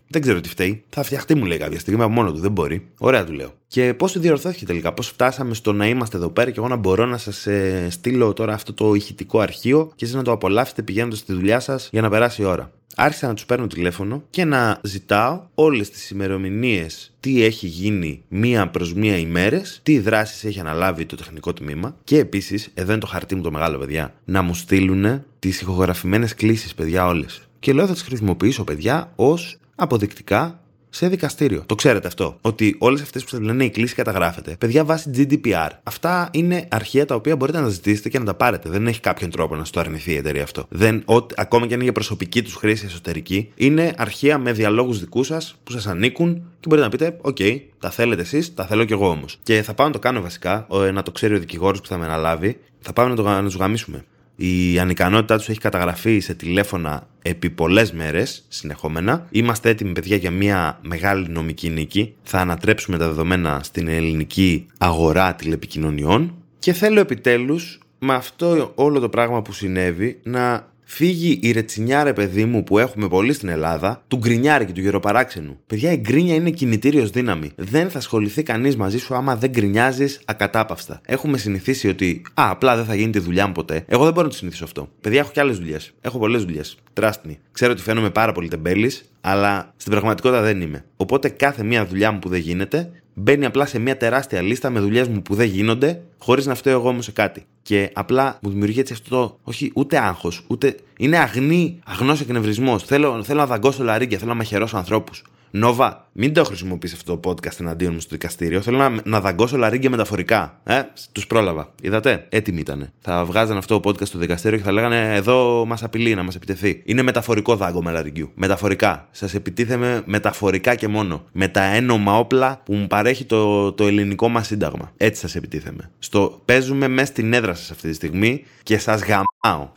δεν 0.08 0.22
ξέρω 0.22 0.42
τι 0.42 0.50
φταίει. 0.50 0.84
Θα 0.90 1.04
φτιαχτεί, 1.04 1.36
μου 1.36 1.46
λέει 1.46 1.58
κάποια 1.58 1.80
στιγμή 1.80 2.02
από 2.02 2.12
μόνο 2.12 2.32
του, 2.32 2.40
δεν 2.40 2.52
μπορεί. 2.52 2.88
Ωραία 2.98 3.24
του 3.24 3.34
λέω. 3.34 3.57
Και 3.68 3.94
πώς 3.94 4.20
διορθώθηκε 4.20 4.66
τελικά, 4.66 4.94
πώς 4.94 5.08
φτάσαμε 5.08 5.54
στο 5.54 5.74
να 5.74 5.88
είμαστε 5.88 6.18
εδώ 6.18 6.30
πέρα 6.30 6.52
και 6.52 6.60
εγώ 6.60 6.68
να 6.68 6.76
μπορώ 6.76 7.06
να 7.06 7.18
σας 7.18 7.48
ε, 7.48 7.88
στείλω 7.90 8.34
τώρα 8.34 8.54
αυτό 8.54 8.74
το 8.74 8.94
ηχητικό 8.94 9.40
αρχείο 9.40 9.92
και 9.96 10.06
εσείς 10.06 10.16
να 10.16 10.24
το 10.24 10.32
απολαύσετε 10.32 10.82
πηγαίνοντας 10.82 11.20
στη 11.20 11.34
δουλειά 11.34 11.60
σας 11.60 11.90
για 11.92 12.02
να 12.02 12.10
περάσει 12.10 12.42
η 12.42 12.46
ώρα. 12.46 12.72
Άρχισα 13.00 13.28
να 13.28 13.34
τους 13.34 13.46
παίρνω 13.46 13.68
τηλέφωνο 13.68 14.24
και 14.30 14.46
να 14.46 14.80
ζητάω 14.84 15.42
όλες 15.56 15.90
τις 15.90 16.10
ημερομηνίες 16.10 17.14
τι 17.20 17.44
έχει 17.44 17.68
γίνει 17.68 18.24
μία 18.28 18.70
προς 18.70 18.94
μία 18.94 19.18
ημέρε, 19.18 19.62
τι 19.84 20.00
δράσεις 20.00 20.44
έχει 20.44 20.60
αναλάβει 20.60 21.06
το 21.06 21.16
τεχνικό 21.16 21.54
τμήμα 21.54 21.96
και 22.04 22.18
επίσης, 22.18 22.72
εδώ 22.74 22.92
είναι 22.92 23.02
το 23.02 23.08
χαρτί 23.08 23.36
μου 23.36 23.42
το 23.42 23.52
μεγάλο, 23.52 23.78
παιδιά, 23.78 24.14
να 24.26 24.42
μου 24.42 24.54
στείλουν 24.54 25.24
τις 25.40 25.62
ηχογραφημένες 25.62 26.34
κλήσεις, 26.34 26.74
παιδιά, 26.74 27.08
όλες. 27.08 27.42
Και 27.60 27.74
λέω 27.74 27.88
θα 27.88 27.94
τις 27.94 28.02
χρησιμοποιήσω, 28.02 28.64
παιδιά, 28.64 29.12
ως 29.16 29.58
αποδεικτικά 29.76 30.60
σε 30.90 31.08
δικαστήριο. 31.08 31.64
Το 31.66 31.76
ξέρετε 31.76 32.08
αυτό. 32.08 32.38
Ότι 32.42 32.76
όλες 32.80 33.02
αυτές 33.02 33.24
που 33.24 33.30
σας 33.30 33.40
λένε 33.40 33.64
η 33.64 33.70
κλήση 33.70 33.96
καταγράφεται. 33.96 34.56
Παιδιά 34.60 34.86
βάσει 34.86 35.12
GDPR. 35.16 35.70
Αυτά 35.84 36.30
είναι 36.32 36.68
αρχεία 36.72 37.06
τα 37.06 37.16
οποία 37.16 37.36
μπορείτε 37.36 37.60
να 37.60 37.68
ζητήσετε 37.68 38.10
και 38.10 38.20
να 38.20 38.26
τα 38.26 38.34
πάρετε. 38.34 38.70
Δεν 38.70 38.88
έχει 38.88 39.00
κάποιον 39.00 39.30
τρόπο 39.30 39.56
να 39.56 39.64
το 39.72 39.80
αρνηθεί 39.80 40.12
η 40.12 40.16
εταιρεία 40.16 40.44
αυτό. 40.44 40.66
Δεν, 40.70 41.04
ό, 41.06 41.16
ακόμα 41.36 41.66
και 41.66 41.74
αν 41.74 41.74
είναι 41.74 41.84
για 41.84 41.92
προσωπική 41.92 42.44
τους 42.44 42.56
χρήση 42.56 42.86
εσωτερική, 42.86 43.52
είναι 43.56 43.94
αρχεία 43.98 44.38
με 44.38 44.52
διαλόγους 44.52 45.00
δικούς 45.00 45.28
σας 45.28 45.56
που 45.64 45.72
σας 45.72 45.88
ανήκουν 45.88 46.34
και 46.60 46.68
μπορείτε 46.68 46.88
να 46.88 46.92
πείτε: 46.92 47.18
OK, 47.22 47.36
okay, 47.40 47.62
τα 47.80 47.90
θέλετε 47.90 48.22
εσείς, 48.22 48.54
τα 48.54 48.66
θέλω 48.66 48.86
κι 48.86 48.94
εγώ 48.94 49.10
όμως. 49.10 49.40
Και 49.44 49.62
θα 49.64 49.74
πάω 49.74 49.88
να 49.88 49.94
το 49.94 50.00
κάνω 50.00 50.22
βασικά, 50.22 50.68
να 50.94 51.04
το 51.04 51.12
ξέρει 51.12 51.36
ο 51.36 51.40
δικηγόρος 51.40 51.82
που 51.82 51.88
θα 51.88 51.98
με 51.98 52.06
αναλάβει. 52.06 52.60
Θα 52.80 52.94
πάμε 52.94 53.10
να, 53.10 53.16
το, 53.16 53.24
να 53.24 53.44
τους 53.44 53.56
γαμήσουμε. 53.56 54.06
Η 54.40 54.80
ανικανότητά 54.80 55.38
τους 55.38 55.50
έχει 55.50 55.60
καταγραφεί 55.60 56.20
σε 56.20 56.34
τηλέφωνα 56.34 57.08
επί 57.22 57.50
πολλές 57.50 57.92
μέρες 57.92 58.46
συνεχόμενα. 58.48 59.28
Είμαστε 59.32 59.70
έτοιμοι, 59.70 59.92
παιδιά, 59.92 60.16
για 60.16 60.32
μια 60.32 60.80
μεγάλη 60.82 61.28
νομική 61.30 61.70
νίκη. 61.70 62.14
Θα 62.24 62.40
ανατρέψουμε 62.40 62.98
τα 62.98 63.08
δεδομένα 63.08 63.60
στην 63.64 63.88
ελληνική 63.88 64.66
αγορά 64.78 65.36
τηλεπικοινωνιών. 65.36 66.36
Και 66.60 66.74
θέλω 66.74 67.00
επιτέλους 67.00 67.80
με 68.00 68.14
αυτό 68.14 68.72
όλο 68.76 69.00
το 69.00 69.10
πράγμα 69.10 69.42
που 69.42 69.54
συνέβη 69.54 70.20
να 70.24 70.68
φύγει 70.90 71.40
η 71.42 71.52
ρετσινιά, 71.52 72.04
ρε 72.04 72.14
παιδί 72.14 72.46
μου, 72.46 72.64
που 72.64 72.78
έχουμε 72.78 73.08
πολύ 73.08 73.34
στην 73.34 73.50
Ελλάδα, 73.50 74.04
του 74.08 74.18
γκρινιάρη 74.18 74.66
και 74.66 74.72
του 74.72 74.82
γεροπαράξενου. 74.82 75.60
Παιδιά, 75.68 75.92
η 75.92 75.96
γκρίνια 75.96 76.36
είναι 76.36 76.50
κινητήριος 76.50 77.10
δύναμη. 77.10 77.52
Δεν 77.56 77.90
θα 77.90 77.98
ασχοληθεί 77.98 78.44
κανείς 78.44 78.76
μαζί 78.76 78.98
σου 78.98 79.16
άμα 79.16 79.36
δεν 79.36 79.50
γκρινιάζεις 79.50 80.22
ακατάπαυστα. 80.26 81.02
Έχουμε 81.06 81.38
συνηθίσει 81.38 81.88
ότι, 81.88 82.22
Α, 82.34 82.50
απλά 82.50 82.76
δεν 82.76 82.86
θα 82.86 82.96
γίνει 82.96 83.12
τη 83.12 83.20
δουλειά 83.20 83.48
μου 83.48 83.54
ποτέ. 83.54 83.86
Εγώ 83.88 84.04
δεν 84.04 84.14
μπορώ 84.14 84.26
να 84.26 84.32
το 84.32 84.38
συνηθίσω 84.38 84.64
αυτό. 84.64 84.90
Παιδιά, 85.02 85.20
έχω 85.20 85.32
και 85.34 85.40
άλλες 85.40 85.58
δουλειές. 85.58 85.94
Έχω 86.02 86.18
πολλές 86.18 86.44
δουλειές. 86.44 86.78
Τράστνη. 86.94 87.40
Ξέρω 87.52 87.72
ότι 87.72 87.82
φαίνομαι 87.82 88.10
πάρα 88.10 88.32
πολύ 88.32 88.48
τεμπέλης, 88.48 89.10
αλλά 89.22 89.74
στην 89.78 89.92
πραγματικότητα 89.92 90.42
δεν 90.42 90.62
είμαι. 90.62 90.86
Οπότε 90.98 91.30
κάθε 91.30 91.64
μία 91.64 91.86
δουλειά 91.86 92.12
μου 92.12 92.20
που 92.20 92.30
δεν 92.30 92.40
γίνεται 92.40 92.92
μπαίνει 93.20 93.46
απλά 93.46 93.66
σε 93.66 93.80
μια 93.80 93.98
τεράστια 93.98 94.42
λίστα 94.42 94.70
με 94.70 94.80
δουλειές 94.80 95.08
μου 95.08 95.22
που 95.22 95.36
δεν 95.36 95.48
γίνονται, 95.48 96.02
χωρίς 96.18 96.46
να 96.46 96.56
φταίω 96.56 96.80
εγώ 96.80 96.90
όμως 96.90 97.06
σε 97.06 97.12
κάτι. 97.12 97.46
Και 97.62 97.90
απλά 97.94 98.40
μου 98.42 98.50
δημιουργεί 98.50 98.80
έτσι 98.80 98.94
αυτό 98.94 99.10
το. 99.10 99.40
Όχι, 99.44 99.72
ούτε 99.76 99.98
άγχος, 99.98 100.44
ούτε. 100.48 100.76
Είναι 100.98 101.18
αγνή, 101.18 101.80
αγνός 101.86 102.22
εκνευρισμός. 102.22 102.84
Θέλω, 102.84 103.24
θέλω 103.24 103.40
να 103.40 103.46
δαγκώσω 103.46 103.84
λαρίγκια, 103.84 104.18
θέλω 104.18 104.30
να 104.30 104.38
μαχαιρώσω 104.38 104.78
ανθρώπους. 104.78 105.24
Νόβα, 105.52 106.08
μην 106.12 106.34
το 106.34 106.44
χρησιμοποιήσει 106.44 106.94
αυτό 106.96 107.18
το 107.18 107.30
podcast 107.30 107.60
εναντίον 107.60 107.94
μου 107.94 108.00
στο 108.00 108.10
δικαστήριο. 108.12 108.62
Θέλω 108.62 108.78
να, 108.78 109.02
να 109.04 109.22
δαγκώσω 109.22 109.58
λαρίγκια 109.58 109.90
μεταφορικά. 109.90 110.60
Ε, 110.64 110.82
τους 111.12 111.28
πρόλαβα. 111.28 111.74
Είδατε, 111.82 112.26
έτοιμοι 112.30 112.60
ήταν. 112.60 112.92
Θα 113.00 113.26
βγάζαν 113.26 113.58
αυτό 113.58 113.80
το 113.80 113.90
podcast 113.90 114.06
στο 114.06 114.18
δικαστήριο 114.18 114.58
και 114.58 114.64
θα 114.64 114.72
λέγανε 114.72 115.16
Εδώ 115.16 115.66
μας 115.66 115.84
απειλεί 115.84 116.16
να 116.16 116.24
μας 116.24 116.36
επιτεθεί. 116.36 116.82
Είναι 116.86 117.02
μεταφορικό 117.02 117.56
δάγκωμα 117.56 117.92
λαριγκιού. 117.92 118.32
Μεταφορικά. 118.36 119.08
Σας 119.12 119.34
επιτίθεμαι 119.34 120.02
μεταφορικά 120.06 120.76
και 120.76 120.88
μόνο. 120.88 121.26
Με 121.32 121.48
τα 121.48 121.64
ένομα 121.64 122.18
όπλα 122.18 122.62
που 122.66 122.74
μου 122.74 122.88
παρέχει 122.88 123.26
το, 123.26 123.72
το 123.74 123.88
ελληνικό 123.88 124.30
μας 124.30 124.48
σύνταγμα. 124.48 124.92
Έτσι 124.98 125.22
σας 125.22 125.36
επιτίθεμαι. 125.36 125.92
Στο 126.00 126.42
παίζουμε 126.46 126.88
μέσα 126.88 127.12
στην 127.12 127.34
έδρα 127.34 127.54
σας 127.54 127.72
αυτή 127.72 127.88
τη 127.88 127.94
στιγμή 127.94 128.44
και 128.64 128.78
σας 128.78 129.02
γαμάω. 129.02 129.70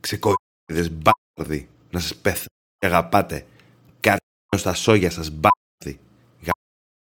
Ξεκολλήδε 0.00 0.90
μπάρδι. 1.36 1.68
Να 1.90 2.00
σας 2.00 2.14
πέθω. 2.14 2.44
Αγαπάτε 2.82 3.44
στα 4.56 4.74
σόγια 4.74 5.10
σας, 5.10 5.30
μπάθη. 5.30 5.98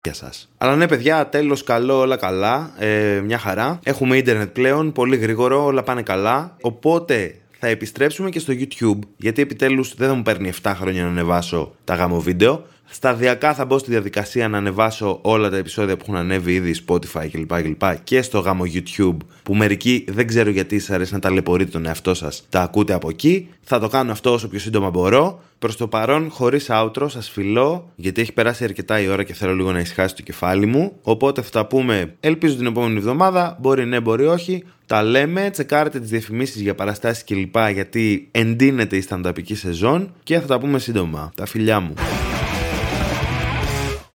Γεια 0.05 0.15
σας. 0.15 0.49
Αλλά 0.59 0.77
ναι, 0.77 0.89
παιδιά, 0.89 1.27
τέλος 1.29 1.65
καλό, 1.65 1.99
όλα 1.99 2.17
καλά. 2.17 2.73
Ε, 2.79 3.21
μια 3.25 3.39
χαρά. 3.39 3.79
Έχουμε 3.83 4.17
ίντερνετ 4.17 4.49
πλέον, 4.49 4.93
πολύ 4.93 5.17
γρήγορο, 5.17 5.65
όλα 5.65 5.83
πάνε 5.83 6.03
καλά. 6.03 6.57
Οπότε 6.61 7.39
θα 7.59 7.67
επιστρέψουμε 7.67 8.31
και 8.31 8.39
στο 8.39 8.53
YouTube, 8.57 8.99
γιατί 9.17 9.43
επιτέλους 9.43 9.95
δεν 9.95 10.09
θα 10.09 10.15
μου 10.15 10.23
παίρνει 10.23 10.53
7 10.63 10.73
χρόνια 10.77 11.03
να 11.03 11.09
ανεβάσω 11.09 11.75
τα 11.85 11.95
γάμο 11.95 12.21
βίντεο. 12.21 12.67
Σταδιακά 12.91 13.55
θα 13.55 13.65
μπω 13.65 13.79
στη 13.79 13.91
διαδικασία 13.91 14.49
να 14.49 14.59
ανεβάσω 14.59 15.19
όλα 15.23 15.51
τα 15.51 15.57
επεισόδια 15.57 15.97
που 15.97 16.03
έχουν 16.03 16.17
ανέβει 16.17 16.55
ήδη 16.55 16.75
Spotify 16.87 17.29
κλπ. 17.33 17.63
κλπ 17.63 17.83
και 18.05 18.23
στο 18.23 18.39
γάμο 18.39 18.65
YouTube 18.75 19.17
που 19.43 19.55
μερικοί 19.55 20.05
δεν 20.09 20.27
ξέρω 20.27 20.51
γιατί 20.51 20.79
σα 20.79 20.95
αρέσει 20.95 21.13
να 21.13 21.19
ταλαιπωρείτε 21.19 21.71
τον 21.71 21.87
εαυτό 21.87 22.15
σας. 22.15 22.47
Τα 22.49 22.63
ακούτε 22.63 22.93
από 22.93 23.09
εκεί. 23.09 23.49
Θα 23.63 23.79
το 23.79 23.89
κάνω 23.89 24.13
αυτό 24.13 24.33
όσο 24.33 24.49
πιο 24.49 24.59
σύντομα 24.59 24.91
μπορώ. 24.91 25.43
Προς 25.59 25.77
το 25.77 25.89
παρόν, 25.89 26.31
χωρίς 26.31 26.67
outro, 26.71 27.07
σας 27.11 27.31
φιλώ 27.31 27.91
γιατί 27.97 28.21
έχει 28.21 28.33
περάσει 28.33 28.65
αρκετά 28.65 29.01
η 29.01 29.09
ώρα 29.09 29.23
και 29.23 29.35
θέλω 29.35 29.55
λίγο 29.55 29.73
να 29.73 29.79
ησυχάσει 29.79 30.15
το 30.15 30.23
κεφάλι 30.23 30.67
μου. 30.67 30.93
Οπότε 31.03 31.43
θα 31.43 31.51
τα 31.51 31.67
πούμε, 31.67 32.15
ελπίζω 32.21 32.57
την 32.57 32.67
επόμενη 32.67 32.97
εβδομάδα. 32.97 33.57
Μπορεί 33.61 33.87
ναι, 33.87 34.01
μπορεί 34.01 34.27
όχι. 34.27 34.65
Τα 34.87 35.03
λέμε, 35.03 35.51
τσεκάρετε 35.51 36.01
τις 36.01 36.11
διαφημίσεις 36.11 36.61
για 36.61 36.75
παραστάσεις 36.75 37.25
κλπ. 37.25 37.57
Γιατί 37.73 38.29
εντείνεται 38.31 38.97
η 38.97 39.01
στανταπική 39.01 39.55
σεζόν 39.55 40.15
και 40.23 40.41
θα 40.41 40.47
τα 40.47 40.59
πούμε 40.59 40.79
σύντομα. 40.79 41.33
Τα 41.35 41.47
φιλιά 41.47 41.81
μου. 41.81 41.95